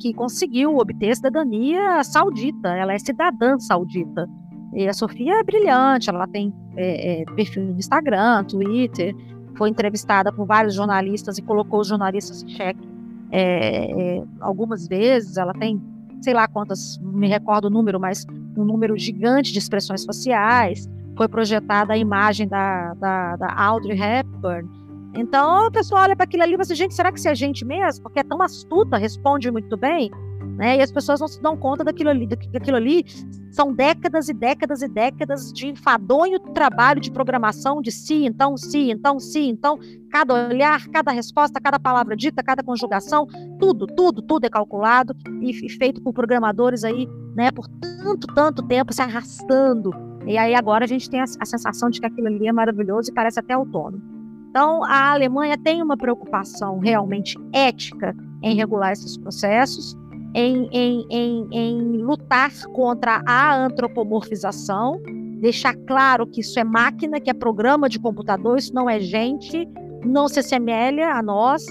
que 0.00 0.12
conseguiu 0.12 0.76
obter 0.76 1.14
cidadania 1.16 2.02
saudita, 2.04 2.68
ela 2.68 2.92
é 2.92 2.98
cidadã 2.98 3.58
saudita. 3.58 4.28
E 4.72 4.88
a 4.88 4.92
Sofia 4.92 5.40
é 5.40 5.42
brilhante, 5.42 6.10
ela 6.10 6.26
tem 6.26 6.52
é, 6.76 7.22
é, 7.22 7.24
perfil 7.34 7.64
no 7.64 7.78
Instagram, 7.78 8.44
Twitter, 8.44 9.14
foi 9.56 9.68
entrevistada 9.68 10.32
por 10.32 10.46
vários 10.46 10.74
jornalistas 10.74 11.38
e 11.38 11.42
colocou 11.42 11.80
os 11.80 11.88
jornalistas 11.88 12.42
em 12.42 12.48
xeque 12.48 12.94
é, 13.30 14.18
é 14.18 14.24
algumas 14.40 14.86
vezes. 14.86 15.36
Ela 15.36 15.52
tem, 15.54 15.80
sei 16.24 16.34
lá 16.34 16.48
quantas, 16.48 16.98
me 17.02 17.28
recordo 17.28 17.66
o 17.66 17.70
número, 17.70 18.00
mas 18.00 18.26
um 18.56 18.64
número 18.64 18.96
gigante 18.96 19.52
de 19.52 19.58
expressões 19.58 20.04
faciais. 20.04 20.88
Foi 21.16 21.28
projetada 21.28 21.92
a 21.92 21.96
imagem 21.96 22.48
da, 22.48 22.94
da, 22.94 23.36
da 23.36 23.54
Audrey 23.54 23.96
Hepburn, 24.00 24.68
então, 25.16 25.68
o 25.68 25.70
pessoal 25.70 26.02
olha 26.02 26.16
para 26.16 26.24
aquilo 26.24 26.42
ali 26.42 26.52
e 26.52 26.56
fala 26.56 26.62
assim, 26.62 26.74
gente, 26.74 26.94
será 26.94 27.12
que 27.12 27.18
isso 27.18 27.28
é 27.28 27.34
gente 27.34 27.64
mesmo? 27.64 28.02
Porque 28.02 28.18
é 28.18 28.24
tão 28.24 28.42
astuta, 28.42 28.96
responde 28.96 29.50
muito 29.50 29.76
bem, 29.76 30.10
né? 30.56 30.76
E 30.78 30.82
as 30.82 30.92
pessoas 30.92 31.20
não 31.20 31.28
se 31.28 31.40
dão 31.40 31.56
conta 31.56 31.84
daquilo 31.84 32.10
ali, 32.10 32.26
daquilo 32.26 32.76
ali 32.76 33.04
são 33.50 33.72
décadas 33.72 34.28
e 34.28 34.34
décadas 34.34 34.82
e 34.82 34.88
décadas 34.88 35.52
de 35.52 35.68
enfadonho 35.68 36.40
trabalho 36.40 37.00
de 37.00 37.10
programação 37.10 37.80
de 37.80 37.92
si, 37.92 38.24
então, 38.24 38.56
si, 38.56 38.90
então, 38.90 39.20
si, 39.20 39.48
então, 39.48 39.78
cada 40.10 40.48
olhar, 40.48 40.88
cada 40.88 41.12
resposta, 41.12 41.60
cada 41.60 41.78
palavra 41.78 42.16
dita, 42.16 42.42
cada 42.42 42.62
conjugação, 42.62 43.26
tudo, 43.58 43.86
tudo, 43.86 44.22
tudo 44.22 44.44
é 44.44 44.50
calculado 44.50 45.14
e, 45.40 45.50
e 45.50 45.68
feito 45.70 46.02
por 46.02 46.12
programadores 46.12 46.82
aí, 46.84 47.06
né, 47.36 47.50
por 47.50 47.68
tanto, 47.68 48.26
tanto 48.34 48.62
tempo 48.62 48.92
se 48.92 49.02
arrastando. 49.02 49.92
E 50.26 50.36
aí 50.36 50.54
agora 50.54 50.84
a 50.84 50.88
gente 50.88 51.08
tem 51.08 51.20
a, 51.20 51.24
a 51.24 51.44
sensação 51.44 51.90
de 51.90 52.00
que 52.00 52.06
aquilo 52.06 52.26
ali 52.26 52.48
é 52.48 52.52
maravilhoso 52.52 53.10
e 53.10 53.14
parece 53.14 53.38
até 53.38 53.54
autônomo. 53.54 54.02
Então, 54.50 54.84
a 54.84 55.12
Alemanha 55.12 55.58
tem 55.58 55.82
uma 55.82 55.96
preocupação 55.96 56.78
realmente 56.78 57.36
ética 57.52 58.14
em 58.40 58.54
regular 58.54 58.92
esses 58.92 59.16
processos, 59.16 59.96
em, 60.34 60.68
em, 60.72 61.06
em, 61.08 61.48
em 61.52 61.78
lutar 61.98 62.50
contra 62.72 63.22
a 63.26 63.56
antropomorfização, 63.64 65.00
deixar 65.40 65.74
claro 65.86 66.26
que 66.26 66.40
isso 66.40 66.58
é 66.58 66.64
máquina, 66.64 67.20
que 67.20 67.30
é 67.30 67.34
programa 67.34 67.88
de 67.88 68.00
computador, 68.00 68.58
isso 68.58 68.74
não 68.74 68.90
é 68.90 68.98
gente, 68.98 69.68
não 70.04 70.26
se 70.26 70.40
assemelha 70.40 71.12
a 71.12 71.22
nós, 71.22 71.64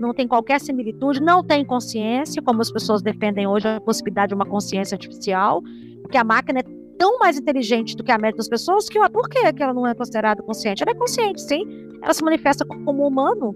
não 0.00 0.14
tem 0.14 0.26
qualquer 0.26 0.60
similitude, 0.60 1.20
não 1.20 1.42
tem 1.42 1.64
consciência, 1.64 2.42
como 2.42 2.62
as 2.62 2.70
pessoas 2.70 3.02
defendem 3.02 3.46
hoje 3.46 3.68
a 3.68 3.80
possibilidade 3.80 4.28
de 4.28 4.34
uma 4.34 4.46
consciência 4.46 4.94
artificial, 4.94 5.62
porque 6.02 6.16
a 6.16 6.24
máquina 6.24 6.60
é 6.60 6.62
tão 6.98 7.18
mais 7.18 7.38
inteligente 7.38 7.96
do 7.96 8.02
que 8.02 8.12
a 8.12 8.18
média 8.18 8.36
das 8.36 8.48
pessoas 8.48 8.88
que 8.88 8.98
por 9.10 9.28
que 9.28 9.62
ela 9.62 9.74
não 9.74 9.86
é 9.86 9.94
considerada 9.94 10.42
consciente? 10.42 10.82
Ela 10.82 10.92
é 10.92 10.94
consciente, 10.94 11.42
sim, 11.42 11.64
ela 12.02 12.14
se 12.14 12.24
manifesta 12.24 12.64
como 12.64 13.06
humano. 13.06 13.54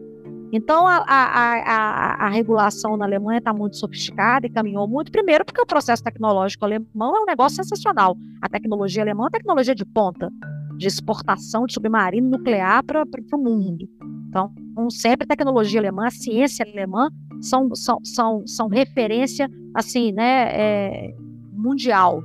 Então, 0.52 0.86
a, 0.86 0.96
a, 1.06 1.54
a, 1.60 2.26
a 2.26 2.28
regulação 2.28 2.96
na 2.96 3.04
Alemanha 3.04 3.38
está 3.38 3.52
muito 3.52 3.76
sofisticada 3.76 4.46
e 4.46 4.50
caminhou 4.50 4.86
muito. 4.88 5.12
Primeiro, 5.12 5.44
porque 5.44 5.60
o 5.60 5.66
processo 5.66 6.02
tecnológico 6.02 6.64
alemão 6.64 7.16
é 7.16 7.20
um 7.20 7.26
negócio 7.26 7.56
sensacional. 7.56 8.16
A 8.42 8.48
tecnologia 8.48 9.02
alemã 9.02 9.22
é 9.22 9.24
uma 9.24 9.30
tecnologia 9.30 9.74
de 9.74 9.84
ponta, 9.84 10.30
de 10.76 10.86
exportação 10.86 11.66
de 11.66 11.74
submarino 11.74 12.30
nuclear 12.30 12.82
para 12.84 13.04
o 13.04 13.38
mundo. 13.38 13.88
Então, 14.28 14.52
sempre 14.90 15.24
a 15.24 15.28
tecnologia 15.28 15.80
alemã, 15.80 16.06
a 16.06 16.10
ciência 16.10 16.64
alemã 16.64 17.10
são, 17.40 17.74
são, 17.74 17.98
são, 18.04 18.46
são 18.46 18.68
referência 18.68 19.48
assim, 19.74 20.12
né, 20.12 20.48
é, 20.52 21.14
mundial. 21.52 22.22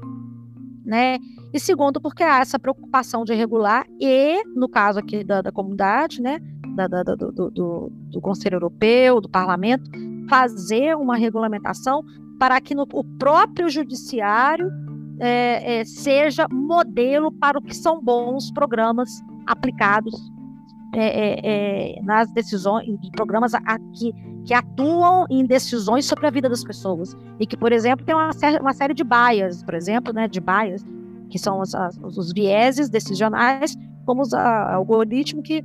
Né? 0.84 1.18
E 1.56 1.60
segundo, 1.60 2.02
porque 2.02 2.22
há 2.22 2.41
essa 2.41 2.60
preocupação 2.60 3.24
de 3.24 3.34
regular 3.34 3.86
e, 3.98 4.44
no 4.58 4.68
caso 4.68 5.00
aqui 5.00 5.24
da, 5.24 5.41
da 5.41 5.54
comunidade, 5.54 6.22
né, 6.22 6.38
da, 6.76 6.86
da, 6.86 7.02
do, 7.02 7.32
do, 7.32 7.91
do, 8.12 8.20
Conselho 8.20 8.56
Europeu, 8.56 9.22
do 9.22 9.30
Parlamento, 9.30 9.89
fazer 10.30 10.98
uma 10.98 11.15
regulamentação 11.15 12.04
para 12.38 12.60
que 12.60 12.76
no, 12.76 12.86
o 12.91 13.06
próprio 13.18 13.70
judiciário 13.70 14.70
é, 15.18 15.80
é, 15.80 15.86
seja 15.86 16.46
modelo 16.52 17.32
para 17.32 17.58
o 17.58 17.62
que 17.62 17.74
são 17.74 18.04
bons 18.04 18.52
programas 18.52 19.10
aplicados 19.48 20.13
é, 20.94 21.06
é, 21.06 21.96
é 22.00 22.02
nas 22.02 22.30
decisões, 22.34 22.86
programas 23.15 23.54
que, 23.98 24.12
que 24.44 24.54
atuam 24.54 25.26
em 25.30 25.46
decisões 25.46 26.06
sobre 26.06 26.28
a 26.28 26.30
vida 26.30 26.50
das 26.50 26.65
pessoas. 26.65 27.15
E 27.39 27.48
que, 27.48 27.56
por 27.56 27.72
exemplo, 27.72 28.06
tem 28.06 28.13
uma, 28.13 28.32
uma 28.60 28.74
série 28.74 28.94
de 28.94 29.06
baias, 29.06 29.63
por 29.63 29.74
exemplo, 29.74 30.12
né, 30.12 30.28
de 30.28 30.41
baias 30.41 30.86
que 31.30 31.40
são 31.40 31.60
os, 31.60 31.74
os 32.04 32.32
vieses 32.34 32.90
decisionais, 32.90 33.76
como 34.06 34.24
o 34.24 34.36
algoritmo 34.36 35.42
que 35.42 35.64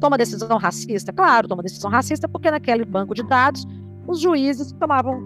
toma 0.00 0.16
decisão 0.16 0.56
racista. 0.58 1.12
Claro, 1.12 1.48
toma 1.48 1.62
decisão 1.62 1.90
racista 1.90 2.28
porque 2.28 2.50
naquele 2.50 2.84
banco 2.84 3.14
de 3.14 3.22
dados 3.22 3.66
os 4.06 4.20
juízes 4.20 4.72
tomavam, 4.72 5.20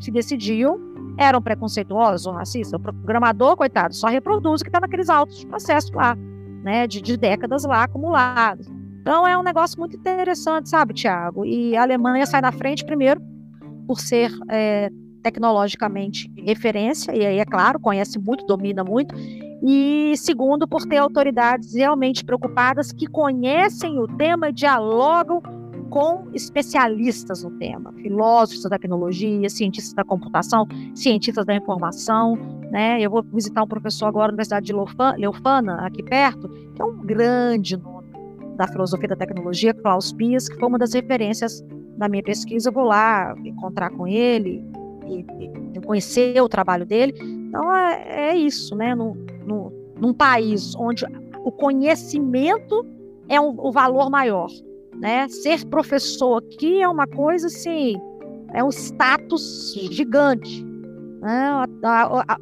se 0.00 0.10
decidiam, 0.10 0.78
eram 1.18 1.40
preconceituosos 1.40 2.26
ou 2.26 2.32
racistas. 2.32 2.72
O 2.72 2.82
programador, 2.82 3.56
coitado, 3.56 3.94
só 3.94 4.08
reproduz 4.08 4.60
o 4.60 4.64
que 4.64 4.68
está 4.68 4.80
naqueles 4.80 5.08
autos 5.08 5.38
de 5.38 5.46
processo 5.46 5.94
lá, 5.94 6.16
né, 6.62 6.86
de, 6.86 7.00
de 7.00 7.16
décadas 7.16 7.64
lá 7.64 7.84
acumulados. 7.84 8.66
Então 9.00 9.26
é 9.26 9.38
um 9.38 9.42
negócio 9.42 9.78
muito 9.78 9.96
interessante, 9.96 10.68
sabe, 10.68 10.92
Tiago? 10.92 11.44
E 11.44 11.76
a 11.76 11.82
Alemanha 11.82 12.26
sai 12.26 12.40
na 12.40 12.50
frente 12.50 12.84
primeiro 12.84 13.20
por 13.86 14.00
ser 14.00 14.32
é, 14.50 14.90
tecnologicamente 15.26 16.30
referência, 16.36 17.10
e 17.10 17.26
aí, 17.26 17.38
é 17.40 17.44
claro, 17.44 17.80
conhece 17.80 18.16
muito, 18.16 18.46
domina 18.46 18.84
muito, 18.84 19.12
e 19.60 20.14
segundo, 20.16 20.68
por 20.68 20.86
ter 20.86 20.98
autoridades 20.98 21.74
realmente 21.74 22.24
preocupadas 22.24 22.92
que 22.92 23.08
conhecem 23.08 23.98
o 23.98 24.06
tema 24.06 24.50
e 24.50 24.52
dialogam 24.52 25.42
com 25.90 26.28
especialistas 26.32 27.42
no 27.42 27.50
tema, 27.58 27.92
filósofos 27.94 28.62
da 28.62 28.70
tecnologia, 28.78 29.50
cientistas 29.50 29.94
da 29.94 30.04
computação, 30.04 30.64
cientistas 30.94 31.44
da 31.44 31.56
informação, 31.56 32.36
né? 32.70 33.00
Eu 33.00 33.10
vou 33.10 33.24
visitar 33.24 33.64
um 33.64 33.68
professor 33.68 34.06
agora 34.06 34.28
na 34.28 34.34
Universidade 34.34 34.66
de 34.66 34.72
Leufana, 35.18 35.86
aqui 35.86 36.04
perto, 36.04 36.48
que 36.72 36.80
é 36.80 36.84
um 36.84 36.98
grande 36.98 37.76
nome 37.76 38.12
da 38.56 38.68
filosofia 38.68 39.08
da 39.08 39.16
tecnologia, 39.16 39.74
Klaus 39.74 40.12
Pias, 40.12 40.48
que 40.48 40.56
foi 40.56 40.68
uma 40.68 40.78
das 40.78 40.92
referências 40.92 41.64
da 41.96 42.08
minha 42.08 42.22
pesquisa. 42.22 42.68
Eu 42.68 42.72
vou 42.72 42.84
lá 42.84 43.34
encontrar 43.44 43.90
com 43.90 44.06
ele, 44.06 44.62
e, 45.06 45.24
e 45.74 45.80
conhecer 45.80 46.40
o 46.42 46.48
trabalho 46.48 46.84
dele. 46.84 47.14
Então 47.20 47.74
é, 47.74 48.30
é 48.30 48.36
isso, 48.36 48.74
né? 48.74 48.94
No, 48.94 49.14
no, 49.46 49.72
num 49.98 50.12
país 50.12 50.74
onde 50.76 51.04
o 51.44 51.52
conhecimento 51.52 52.84
é 53.28 53.40
um, 53.40 53.54
o 53.58 53.72
valor 53.72 54.10
maior, 54.10 54.48
né? 54.94 55.28
Ser 55.28 55.64
professor 55.66 56.42
aqui 56.42 56.82
é 56.82 56.88
uma 56.88 57.06
coisa 57.06 57.46
assim, 57.46 57.96
é 58.52 58.62
um 58.62 58.70
status 58.70 59.74
gigante. 59.90 60.64
Né? 61.20 61.50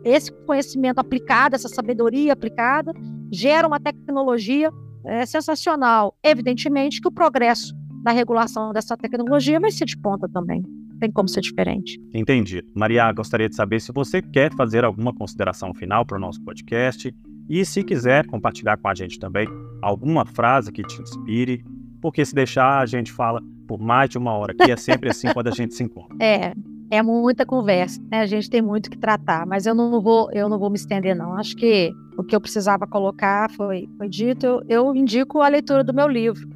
Esse 0.05 0.33
conhecimento 0.45 0.99
aplicado, 0.99 1.55
essa 1.55 1.69
sabedoria 1.69 2.33
aplicada, 2.33 2.93
gera 3.31 3.67
uma 3.67 3.81
tecnologia 3.81 4.71
é, 5.07 5.25
sensacional. 5.25 6.15
Evidentemente 6.23 7.01
que 7.01 7.09
o 7.09 7.13
progresso 7.13 7.75
da 8.03 8.11
regulação 8.11 8.73
dessa 8.73 8.97
tecnologia 8.97 9.59
vai 9.59 9.71
ser 9.71 9.87
de 9.87 9.97
ponta 9.97 10.29
também 10.29 10.63
tem 11.01 11.11
como 11.11 11.29
ser 11.29 11.41
diferente. 11.41 12.01
Entendi. 12.13 12.63
Maria, 12.75 13.11
gostaria 13.13 13.49
de 13.49 13.57
saber 13.57 13.81
se 13.81 13.93
você 13.93 14.23
quer 14.23 14.53
fazer 14.55 14.85
alguma 14.85 15.13
consideração 15.13 15.75
final 15.75 16.05
para 16.05 16.17
o 16.17 16.21
nosso 16.21 16.43
podcast 16.43 17.15
e 17.49 17.65
se 17.65 17.83
quiser 17.83 18.27
compartilhar 18.27 18.77
com 18.77 18.89
a 18.89 18.95
gente 18.95 19.19
também 19.19 19.47
alguma 19.83 20.25
frase 20.25 20.73
que 20.73 20.83
te 20.83 21.01
inspire, 21.01 21.65
porque 22.01 22.25
se 22.25 22.35
deixar 22.35 22.81
a 22.81 22.87
gente 22.87 23.13
fala 23.13 23.43
por 23.67 23.81
mais 23.81 24.11
de 24.11 24.19
uma 24.19 24.33
hora, 24.33 24.55
que 24.55 24.71
é 24.71 24.77
sempre 24.77 25.11
assim 25.11 25.33
quando 25.33 25.49
a 25.49 25.53
gente 25.53 25.75
se 25.75 25.83
encontra. 25.83 26.15
É, 26.21 26.55
é 26.91 27.03
muita 27.03 27.45
conversa, 27.45 28.01
né? 28.11 28.21
A 28.21 28.27
gente 28.27 28.49
tem 28.49 28.63
muito 28.63 28.91
que 28.91 28.99
tratar, 28.99 29.47
mas 29.47 29.67
eu 29.67 29.75
não 29.75 30.01
vou, 30.01 30.31
eu 30.33 30.49
não 30.49 30.59
vou 30.59 30.71
me 30.71 30.77
estender 30.77 31.17
não. 31.17 31.35
Acho 31.35 31.57
que 31.57 31.93
o 32.17 32.23
que 32.23 32.37
eu 32.37 32.41
precisava 32.41 32.87
colocar 32.87 33.51
foi, 33.53 33.89
foi 33.97 34.09
dito. 34.09 34.47
Eu, 34.47 34.63
eu 34.69 34.95
indico 34.95 35.41
a 35.41 35.49
leitura 35.49 35.83
do 35.83 35.93
meu 35.93 36.07
livro. 36.07 36.49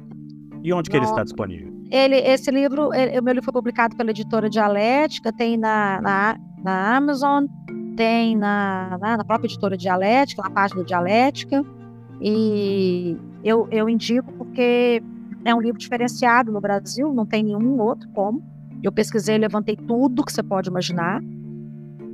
E 0.63 0.71
onde 0.73 0.89
que 0.89 0.97
ele 0.97 1.05
está 1.05 1.23
disponível? 1.23 1.68
Ele, 1.91 2.15
esse 2.17 2.51
livro, 2.51 2.93
ele, 2.93 3.19
o 3.19 3.23
meu 3.23 3.33
livro 3.33 3.45
foi 3.45 3.53
publicado 3.53 3.95
pela 3.95 4.11
editora 4.11 4.49
Dialética, 4.49 5.33
tem 5.33 5.57
na, 5.57 5.99
na, 6.01 6.37
na 6.63 6.97
Amazon, 6.97 7.45
tem 7.95 8.35
na, 8.35 8.97
na, 9.01 9.17
na, 9.17 9.23
própria 9.23 9.47
editora 9.47 9.75
Dialética, 9.75 10.41
na 10.43 10.49
página 10.49 10.83
Dialética, 10.83 11.63
e 12.21 13.17
eu, 13.43 13.67
eu 13.71 13.89
indico 13.89 14.31
porque 14.33 15.01
é 15.43 15.55
um 15.55 15.61
livro 15.61 15.79
diferenciado 15.79 16.51
no 16.51 16.61
Brasil, 16.61 17.11
não 17.13 17.25
tem 17.25 17.43
nenhum 17.43 17.79
outro 17.79 18.07
como. 18.09 18.43
Eu 18.83 18.91
pesquisei, 18.91 19.37
levantei 19.37 19.75
tudo 19.75 20.23
que 20.23 20.31
você 20.31 20.43
pode 20.43 20.69
imaginar. 20.69 21.21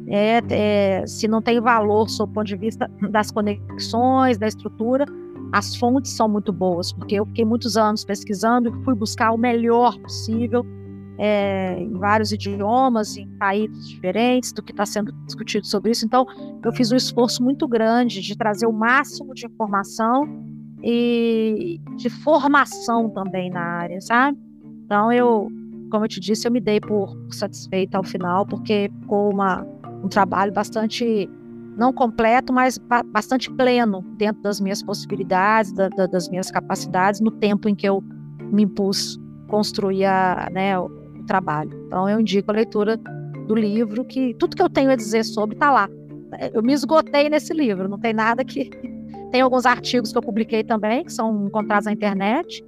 É, 0.07 0.41
é, 0.49 1.07
se 1.07 1.27
não 1.27 1.41
tem 1.41 1.59
valor 1.59 2.07
sob 2.09 2.31
o 2.31 2.33
ponto 2.33 2.47
de 2.47 2.55
vista 2.55 2.89
das 3.09 3.31
conexões, 3.31 4.37
da 4.37 4.47
estrutura, 4.47 5.05
as 5.51 5.75
fontes 5.75 6.11
são 6.11 6.27
muito 6.27 6.51
boas, 6.51 6.91
porque 6.91 7.15
eu 7.15 7.25
fiquei 7.25 7.45
muitos 7.45 7.77
anos 7.77 8.03
pesquisando 8.03 8.69
e 8.69 8.83
fui 8.83 8.95
buscar 8.95 9.31
o 9.31 9.37
melhor 9.37 9.97
possível 9.99 10.65
é, 11.17 11.79
em 11.79 11.93
vários 11.93 12.31
idiomas, 12.31 13.15
em 13.17 13.27
países 13.37 13.87
diferentes 13.87 14.51
do 14.51 14.61
que 14.61 14.71
está 14.71 14.85
sendo 14.85 15.11
discutido 15.25 15.65
sobre 15.65 15.91
isso. 15.91 16.05
Então, 16.05 16.25
eu 16.63 16.73
fiz 16.73 16.91
um 16.91 16.95
esforço 16.95 17.43
muito 17.43 17.67
grande 17.67 18.21
de 18.21 18.37
trazer 18.37 18.65
o 18.65 18.73
máximo 18.73 19.33
de 19.33 19.45
informação 19.45 20.23
e 20.83 21.79
de 21.95 22.09
formação 22.09 23.09
também 23.09 23.49
na 23.49 23.61
área, 23.61 23.99
sabe? 24.01 24.37
Então, 24.85 25.11
eu, 25.11 25.47
como 25.89 26.05
eu 26.05 26.09
te 26.09 26.19
disse, 26.19 26.47
eu 26.47 26.51
me 26.51 26.59
dei 26.59 26.79
por 26.79 27.15
satisfeita 27.31 27.97
ao 27.97 28.03
final, 28.03 28.45
porque 28.45 28.91
ficou 29.01 29.31
uma, 29.31 29.65
um 30.03 30.07
trabalho 30.07 30.53
bastante 30.53 31.29
não 31.77 31.91
completo, 31.91 32.53
mas 32.53 32.79
bastante 33.11 33.51
pleno 33.51 34.01
dentro 34.17 34.41
das 34.41 34.59
minhas 34.61 34.81
possibilidades, 34.81 35.73
da, 35.73 35.89
da, 35.89 36.05
das 36.05 36.29
minhas 36.29 36.49
capacidades, 36.49 37.19
no 37.19 37.31
tempo 37.31 37.67
em 37.67 37.75
que 37.75 37.87
eu 37.87 38.03
me 38.39 38.63
impus 38.63 39.19
construir 39.47 40.05
a, 40.05 40.49
né, 40.51 40.79
o, 40.79 40.85
o, 40.85 41.25
trabalho. 41.25 41.71
Então, 41.87 42.07
eu 42.09 42.19
indico 42.19 42.51
a 42.51 42.53
leitura 42.53 42.97
do 43.47 43.55
livro, 43.55 44.05
que 44.05 44.33
tudo 44.35 44.55
que 44.55 44.61
eu 44.61 44.69
tenho 44.69 44.89
a 44.89 44.95
dizer 44.95 45.23
sobre 45.23 45.55
está 45.55 45.71
lá. 45.71 45.89
Eu 46.53 46.63
me 46.63 46.73
esgotei 46.73 47.29
nesse 47.29 47.53
livro, 47.53 47.87
não 47.87 47.99
tem 47.99 48.13
nada 48.13 48.43
que. 48.43 48.69
Tem 49.31 49.41
alguns 49.41 49.65
artigos 49.65 50.13
que 50.13 50.17
eu 50.17 50.21
publiquei 50.21 50.63
também, 50.63 51.03
que 51.03 51.11
são 51.11 51.47
encontrados 51.47 51.87
na 51.87 51.91
internet, 51.91 52.63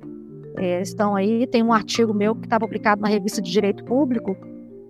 é, 0.57 0.81
estão 0.81 1.15
aí. 1.15 1.47
Tem 1.47 1.63
um 1.63 1.71
artigo 1.71 2.13
meu 2.13 2.35
que 2.35 2.45
está 2.45 2.59
publicado 2.59 3.01
na 3.01 3.07
revista 3.07 3.41
de 3.41 3.49
Direito 3.49 3.85
Público, 3.85 4.35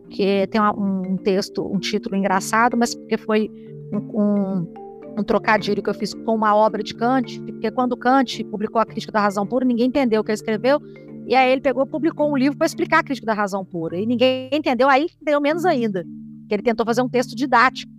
que 0.10 0.48
tem 0.48 0.60
um, 0.60 1.12
um 1.12 1.18
texto, 1.18 1.64
um 1.64 1.78
título 1.78 2.16
engraçado, 2.16 2.76
mas 2.76 2.96
porque 2.96 3.16
foi 3.16 3.52
um, 3.94 4.74
um, 5.18 5.24
trocadilho 5.24 5.82
que 5.82 5.90
eu 5.90 5.94
fiz 5.94 6.14
com 6.14 6.36
uma 6.36 6.56
obra 6.56 6.84
de 6.84 6.94
Kant, 6.94 7.40
porque 7.42 7.72
quando 7.72 7.98
Kant 7.98 8.44
publicou 8.46 8.82
a 8.82 8.86
Crítica 8.86 9.12
da 9.12 9.22
Razão 9.22 9.46
Pura, 9.46 9.66
ninguém 9.66 9.88
entendeu 9.88 10.22
o 10.22 10.24
que 10.24 10.32
ele 10.32 10.36
escreveu, 10.36 10.80
e 11.26 11.36
aí 11.36 11.52
ele 11.52 11.62
pegou 11.62 11.86
publicou 11.86 12.32
um 12.32 12.38
livro 12.38 12.58
para 12.58 12.68
explicar 12.68 13.00
a 13.00 13.04
Crítica 13.04 13.28
da 13.28 13.34
Razão 13.34 13.66
Pura, 13.66 13.98
e 13.98 14.06
ninguém 14.06 14.50
entendeu, 14.52 14.90
aí 14.90 15.08
deu 15.22 15.42
menos 15.42 15.66
ainda, 15.66 16.04
que 16.48 16.54
ele 16.56 16.64
tentou 16.64 16.86
fazer 16.86 17.02
um 17.02 17.10
texto 17.10 17.36
didático. 17.36 17.92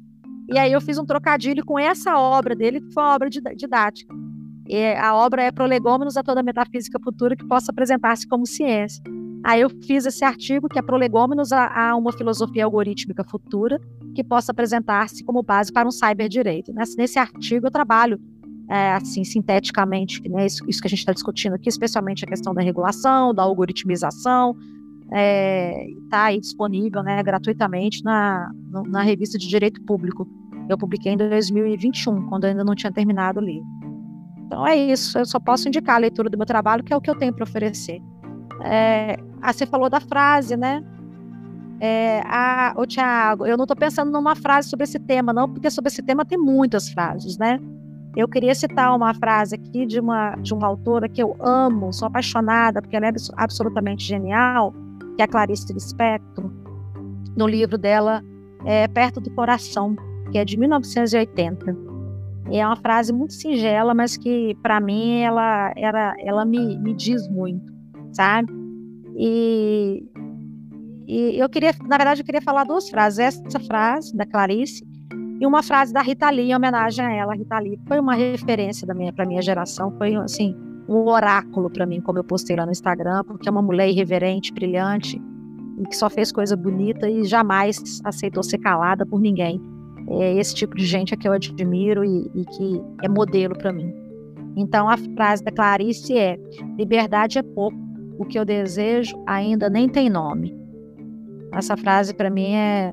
E 0.51 0.57
aí 0.59 0.73
eu 0.73 0.81
fiz 0.81 0.99
um 0.99 1.05
trocadilho 1.05 1.63
com 1.65 1.79
essa 1.79 2.17
obra 2.19 2.57
dele, 2.57 2.81
que 2.81 2.91
foi 2.93 3.03
uma 3.03 3.15
obra 3.15 3.29
didática. 3.29 4.15
E 4.67 4.95
a 4.95 5.15
obra 5.15 5.43
é 5.43 5.51
Prolegômenos 5.51 6.17
a 6.17 6.23
toda 6.23 6.43
metafísica 6.43 6.99
futura 7.03 7.37
que 7.37 7.47
possa 7.47 7.71
apresentar-se 7.71 8.27
como 8.27 8.47
ciência. 8.47 9.03
Aí 9.45 9.61
eu 9.61 9.71
fiz 9.71 10.05
esse 10.05 10.25
artigo 10.25 10.69
que 10.69 10.79
é 10.79 10.83
Prolegômenos 10.83 11.53
a, 11.53 11.91
a 11.91 11.97
uma 11.97 12.13
filosofia 12.13 12.65
algorítmica 12.65 13.25
futura 13.25 13.81
que 14.15 14.25
possa 14.25 14.53
apresentar-se 14.53 15.25
como 15.25 15.43
base 15.43 15.73
para 15.73 15.87
um 15.87 15.91
cyberdireito. 15.91 16.73
Nesse, 16.73 16.97
nesse 16.97 17.19
artigo 17.19 17.67
eu 17.67 17.71
trabalho 17.71 18.21
é, 18.69 18.93
assim 18.93 19.25
sinteticamente 19.25 20.21
né, 20.29 20.47
isso, 20.47 20.65
isso, 20.69 20.81
que 20.81 20.87
a 20.87 20.91
gente 20.91 20.99
está 20.99 21.13
discutindo 21.13 21.55
aqui, 21.55 21.69
especialmente 21.69 22.25
a 22.25 22.29
questão 22.29 22.53
da 22.53 22.61
regulação, 22.61 23.33
da 23.33 23.43
algoritmização, 23.43 24.55
está 25.05 25.19
é, 25.19 25.87
tá 26.11 26.25
aí 26.25 26.41
disponível 26.41 27.03
né, 27.03 27.23
gratuitamente 27.23 28.05
na, 28.05 28.51
na 28.89 29.03
revista 29.03 29.39
de 29.39 29.49
Direito 29.49 29.81
Público. 29.83 30.29
Eu 30.69 30.77
publiquei 30.77 31.13
em 31.13 31.17
2021, 31.17 32.29
quando 32.29 32.45
ainda 32.45 32.63
não 32.63 32.75
tinha 32.75 32.93
terminado 32.93 33.41
o 33.41 33.43
livro. 33.43 33.67
Então 34.47 34.67
é 34.67 34.77
isso, 34.77 35.19
eu 35.19 35.25
só 35.25 35.41
posso 35.41 35.69
indicar 35.69 35.97
a 35.97 35.99
leitura 35.99 36.29
do 36.29 36.37
meu 36.37 36.47
trabalho, 36.47 36.85
que 36.85 36.93
é 36.93 36.97
o 36.97 37.01
que 37.01 37.11
eu 37.11 37.15
tenho 37.15 37.33
para 37.33 37.45
oferecer. 37.45 38.01
É, 38.63 39.17
ah, 39.41 39.53
você 39.53 39.67
falou 39.67 39.89
da 39.89 40.01
frase, 40.01 40.57
né? 40.57 40.83
É, 41.81 42.23
ah, 42.27 42.75
ô 42.77 42.85
Tiago, 42.85 43.47
eu 43.47 43.57
não 43.57 43.65
estou 43.65 43.77
pensando 43.77 44.11
numa 44.11 44.35
frase 44.35 44.69
sobre 44.69 44.85
esse 44.85 44.99
tema, 44.99 45.33
não, 45.33 45.49
porque 45.49 45.71
sobre 45.71 45.89
esse 45.89 46.03
tema 46.03 46.25
tem 46.25 46.37
muitas 46.37 46.89
frases, 46.89 47.39
né? 47.39 47.61
Eu 48.17 48.27
queria 48.27 48.55
citar 48.55 48.95
uma 48.97 49.15
frase 49.15 49.55
aqui 49.55 49.87
de 49.87 50.01
uma, 50.01 50.35
de 50.37 50.53
uma 50.53 50.67
autora 50.67 51.09
que 51.09 51.23
eu 51.23 51.37
amo, 51.41 51.93
sou 51.93 52.09
apaixonada, 52.09 52.83
porque 52.83 52.97
ela 52.97 53.07
é 53.07 53.13
absolutamente 53.37 54.05
genial, 54.05 54.75
que 55.15 55.23
é 55.23 55.25
a 55.25 55.29
Clarice 55.29 55.73
Lispector, 55.73 56.51
no 57.37 57.47
livro 57.47 57.79
dela 57.79 58.25
é, 58.65 58.89
Perto 58.89 59.21
do 59.21 59.31
Coração, 59.31 59.95
que 60.33 60.39
é 60.39 60.45
de 60.45 60.59
1980. 60.59 61.77
E 62.51 62.59
é 62.59 62.67
uma 62.67 62.77
frase 62.77 63.13
muito 63.13 63.35
singela, 63.35 63.95
mas 63.95 64.17
que, 64.17 64.57
para 64.63 64.81
mim, 64.81 65.21
ela, 65.21 65.73
ela, 65.77 66.15
ela 66.19 66.45
me, 66.45 66.77
me 66.79 66.95
diz 66.95 67.29
muito 67.29 67.78
sabe? 68.19 68.53
E, 69.17 70.05
e 71.07 71.39
eu 71.39 71.49
queria, 71.49 71.73
na 71.87 71.97
verdade, 71.97 72.21
eu 72.21 72.25
queria 72.25 72.43
falar 72.43 72.65
duas 72.65 72.91
frases. 72.91 73.21
Essa 73.21 73.61
frase 73.61 74.17
da 74.17 74.27
Clarice 74.27 74.85
e 75.41 75.47
uma 75.47 75.63
frase 75.63 75.93
da 75.93 76.03
Rita 76.03 76.29
Lee 76.29 76.51
em 76.51 76.57
homenagem 76.57 77.05
a 77.05 77.13
ela. 77.13 77.33
A 77.33 77.37
Rita 77.37 77.59
Lee 77.61 77.79
foi 77.87 78.01
uma 78.01 78.15
referência 78.15 78.85
da 78.85 78.93
minha 78.93 79.13
para 79.13 79.25
minha 79.25 79.41
geração, 79.41 79.93
foi 79.97 80.17
assim 80.17 80.57
um 80.89 81.07
oráculo 81.07 81.71
para 81.71 81.87
mim, 81.87 82.01
como 82.01 82.19
eu 82.19 82.25
postei 82.25 82.57
lá 82.57 82.65
no 82.65 82.73
Instagram, 82.73 83.23
porque 83.25 83.49
é 83.49 83.53
uma 83.53 83.63
mulher 83.63 83.89
irreverente, 83.89 84.53
brilhante 84.53 85.21
que 85.87 85.97
só 85.97 86.11
fez 86.11 86.33
coisa 86.33 86.57
bonita 86.57 87.09
e 87.09 87.23
jamais 87.25 88.01
aceitou 88.05 88.43
ser 88.43 88.59
calada 88.59 89.07
por 89.07 89.21
ninguém. 89.21 89.61
É 90.09 90.35
esse 90.35 90.55
tipo 90.55 90.75
de 90.75 90.85
gente 90.85 91.15
é 91.15 91.17
que 91.17 91.29
eu 91.29 91.33
admiro 91.33 92.05
e, 92.05 92.31
e 92.35 92.45
que 92.45 92.83
é 93.05 93.09
modelo 93.09 93.57
para 93.57 93.73
mim. 93.73 93.93
Então 94.57 94.89
a 94.89 94.97
frase 94.97 95.45
da 95.45 95.53
Clarice 95.53 96.17
é: 96.17 96.37
liberdade 96.77 97.39
é 97.39 97.43
pouco, 97.43 97.77
o 98.19 98.25
que 98.25 98.39
eu 98.39 98.45
desejo 98.45 99.17
ainda 99.27 99.71
nem 99.71 99.89
tem 99.89 100.11
nome. 100.11 100.55
Essa 101.53 101.77
frase 101.77 102.13
para 102.13 102.29
mim 102.29 102.53
é, 102.53 102.93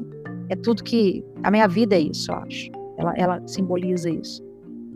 é 0.50 0.56
tudo 0.56 0.84
que. 0.84 1.26
A 1.44 1.52
minha 1.52 1.68
vida 1.68 1.96
é 1.96 2.00
isso, 2.00 2.32
eu 2.32 2.36
acho. 2.38 2.72
Ela, 2.98 3.14
ela 3.18 3.48
simboliza 3.48 4.10
isso. 4.10 4.44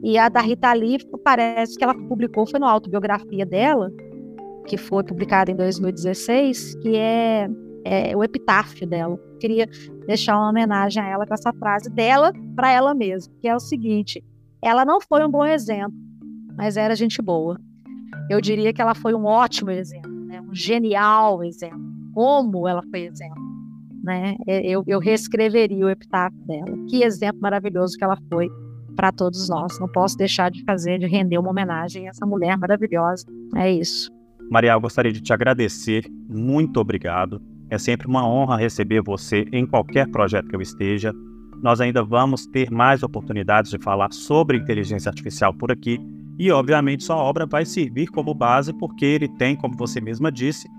E 0.02 0.18
a 0.18 0.30
da 0.30 0.40
Rita 0.40 0.72
Lee, 0.72 1.00
parece 1.24 1.78
que 1.78 1.84
ela 1.84 1.94
publicou, 1.94 2.48
foi 2.48 2.60
na 2.60 2.72
autobiografia 2.72 3.46
dela, 3.46 3.92
que 4.66 4.78
foi 4.78 5.04
publicada 5.04 5.52
em 5.52 5.56
2016, 5.56 6.76
que 6.76 6.96
é, 6.96 7.50
é 7.84 8.16
o 8.16 8.24
epitáfio 8.24 8.88
dela. 8.88 9.20
Queria 9.40 9.68
deixar 10.08 10.38
uma 10.38 10.50
homenagem 10.50 11.04
a 11.04 11.08
ela 11.08 11.28
com 11.28 11.34
essa 11.34 11.52
frase 11.52 11.90
dela 11.90 12.32
para 12.56 12.72
ela 12.72 12.94
mesma, 12.94 13.34
que 13.42 13.48
é 13.48 13.56
o 13.56 13.60
seguinte: 13.60 14.24
ela 14.62 14.86
não 14.86 15.02
foi 15.02 15.26
um 15.26 15.30
bom 15.30 15.46
exemplo, 15.46 15.98
mas 16.56 16.78
era 16.78 16.96
gente 16.96 17.22
boa. 17.22 17.60
Eu 18.30 18.40
diria 18.40 18.72
que 18.72 18.82
ela 18.82 18.96
foi 18.96 19.14
um 19.14 19.26
ótimo 19.26 19.72
exemplo 19.72 20.09
um 20.50 20.56
genial 20.56 21.44
exemplo. 21.44 21.80
Como 22.14 22.68
ela 22.68 22.82
foi 22.90 23.02
exemplo. 23.02 23.42
Né? 24.04 24.36
Eu, 24.48 24.84
eu 24.88 25.00
reescreveria 25.00 25.86
o 25.86 25.90
epitáfio 25.90 26.40
dela. 26.46 26.78
Que 26.90 27.04
exemplo 27.04 27.42
maravilhoso 27.42 27.98
que 27.98 28.04
ela 28.04 28.18
foi 28.30 28.50
para 28.96 29.12
todos 29.12 29.48
nós. 29.50 29.80
Não 29.80 29.88
posso 29.88 30.18
deixar 30.18 30.50
de 30.52 30.64
fazer, 30.64 31.00
de 31.00 31.06
render 31.06 31.38
uma 31.38 31.52
homenagem 31.52 32.08
a 32.08 32.10
essa 32.10 32.26
mulher 32.26 32.58
maravilhosa. 32.58 33.26
É 33.56 33.72
isso. 33.72 34.12
Maria, 34.50 34.72
eu 34.72 34.82
gostaria 34.82 35.12
de 35.12 35.22
te 35.22 35.32
agradecer. 35.32 36.06
Muito 36.28 36.80
obrigado. 36.80 37.42
É 37.70 37.78
sempre 37.78 38.08
uma 38.08 38.28
honra 38.28 38.58
receber 38.58 39.02
você 39.02 39.46
em 39.52 39.66
qualquer 39.66 40.08
projeto 40.10 40.48
que 40.48 40.56
eu 40.56 40.62
esteja. 40.62 41.14
Nós 41.62 41.80
ainda 41.80 42.04
vamos 42.04 42.48
ter 42.48 42.72
mais 42.72 43.04
oportunidades 43.04 43.70
de 43.70 43.78
falar 43.78 44.12
sobre 44.12 44.58
inteligência 44.58 45.10
artificial 45.10 45.54
por 45.54 45.72
aqui 45.72 46.00
e, 46.40 46.50
obviamente, 46.54 47.04
sua 47.04 47.18
obra 47.18 47.46
vai 47.46 47.66
servir 47.66 48.08
como 48.08 48.34
base 48.34 48.72
porque 48.72 49.06
ele 49.06 49.28
tem, 49.28 49.58
como 49.58 49.76
você 49.76 50.00
mesma 50.00 50.32
disse, 50.32 50.70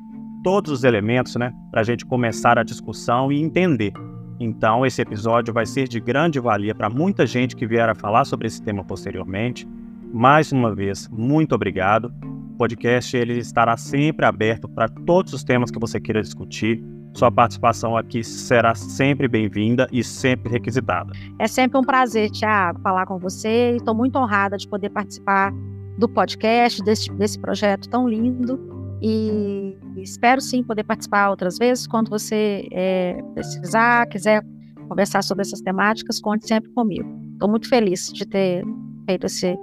todos 0.42 0.72
os 0.72 0.84
elementos 0.84 1.36
né, 1.36 1.52
para 1.70 1.82
a 1.82 1.84
gente 1.84 2.06
começar 2.06 2.58
a 2.58 2.62
discussão 2.62 3.30
e 3.30 3.42
entender. 3.42 3.92
Então, 4.40 4.86
esse 4.86 5.02
episódio 5.02 5.52
vai 5.52 5.66
ser 5.66 5.86
de 5.86 6.00
grande 6.00 6.40
valia 6.40 6.74
para 6.74 6.88
muita 6.88 7.26
gente 7.26 7.54
que 7.54 7.66
vier 7.66 7.86
a 7.86 7.94
falar 7.94 8.24
sobre 8.24 8.46
esse 8.46 8.62
tema 8.62 8.82
posteriormente. 8.82 9.68
Mais 10.14 10.50
uma 10.50 10.74
vez, 10.74 11.06
muito 11.08 11.54
obrigado. 11.54 12.10
O 12.24 12.56
podcast 12.56 13.14
ele 13.14 13.36
estará 13.36 13.76
sempre 13.76 14.24
aberto 14.24 14.66
para 14.66 14.88
todos 14.88 15.34
os 15.34 15.44
temas 15.44 15.70
que 15.70 15.78
você 15.78 16.00
queira 16.00 16.22
discutir. 16.22 16.82
Sua 17.14 17.30
participação 17.30 17.96
aqui 17.96 18.22
será 18.22 18.74
sempre 18.74 19.26
bem-vinda 19.26 19.88
e 19.92 20.02
sempre 20.02 20.50
requisitada. 20.50 21.12
É 21.38 21.46
sempre 21.46 21.78
um 21.78 21.82
prazer, 21.82 22.30
Tiago, 22.30 22.80
falar 22.80 23.06
com 23.06 23.18
você. 23.18 23.76
Estou 23.76 23.94
muito 23.94 24.16
honrada 24.16 24.56
de 24.56 24.68
poder 24.68 24.90
participar 24.90 25.52
do 25.98 26.08
podcast, 26.08 26.82
desse, 26.82 27.12
desse 27.12 27.38
projeto 27.38 27.88
tão 27.88 28.08
lindo. 28.08 28.58
E 29.02 29.76
espero 29.96 30.40
sim 30.40 30.62
poder 30.62 30.84
participar 30.84 31.30
outras 31.30 31.58
vezes. 31.58 31.86
Quando 31.86 32.08
você 32.08 32.68
é, 32.70 33.18
precisar, 33.34 34.06
quiser 34.06 34.44
conversar 34.88 35.22
sobre 35.22 35.42
essas 35.42 35.60
temáticas, 35.60 36.20
conte 36.20 36.46
sempre 36.46 36.70
comigo. 36.72 37.08
Estou 37.32 37.48
muito 37.48 37.68
feliz 37.68 38.12
de 38.12 38.26
ter 38.26 38.64
feito 39.06 39.26
esse, 39.26 39.56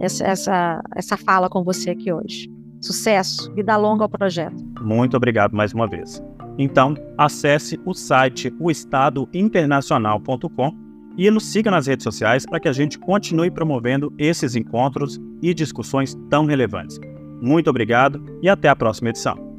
essa, 0.00 0.24
essa, 0.24 0.82
essa 0.96 1.16
fala 1.16 1.48
com 1.48 1.62
você 1.62 1.90
aqui 1.90 2.12
hoje. 2.12 2.50
Sucesso, 2.80 3.52
vida 3.52 3.76
longa 3.76 4.04
ao 4.04 4.08
projeto. 4.08 4.64
Muito 4.80 5.16
obrigado 5.16 5.54
mais 5.54 5.74
uma 5.74 5.86
vez. 5.86 6.22
Então, 6.62 6.94
acesse 7.16 7.80
o 7.86 7.94
site 7.94 8.52
oestadointernacional.com 8.60 10.76
e 11.16 11.30
nos 11.30 11.46
siga 11.46 11.70
nas 11.70 11.86
redes 11.86 12.04
sociais 12.04 12.44
para 12.44 12.60
que 12.60 12.68
a 12.68 12.72
gente 12.72 12.98
continue 12.98 13.50
promovendo 13.50 14.12
esses 14.18 14.54
encontros 14.54 15.18
e 15.40 15.54
discussões 15.54 16.14
tão 16.28 16.44
relevantes. 16.44 17.00
Muito 17.40 17.70
obrigado 17.70 18.22
e 18.42 18.48
até 18.50 18.68
a 18.68 18.76
próxima 18.76 19.08
edição. 19.08 19.49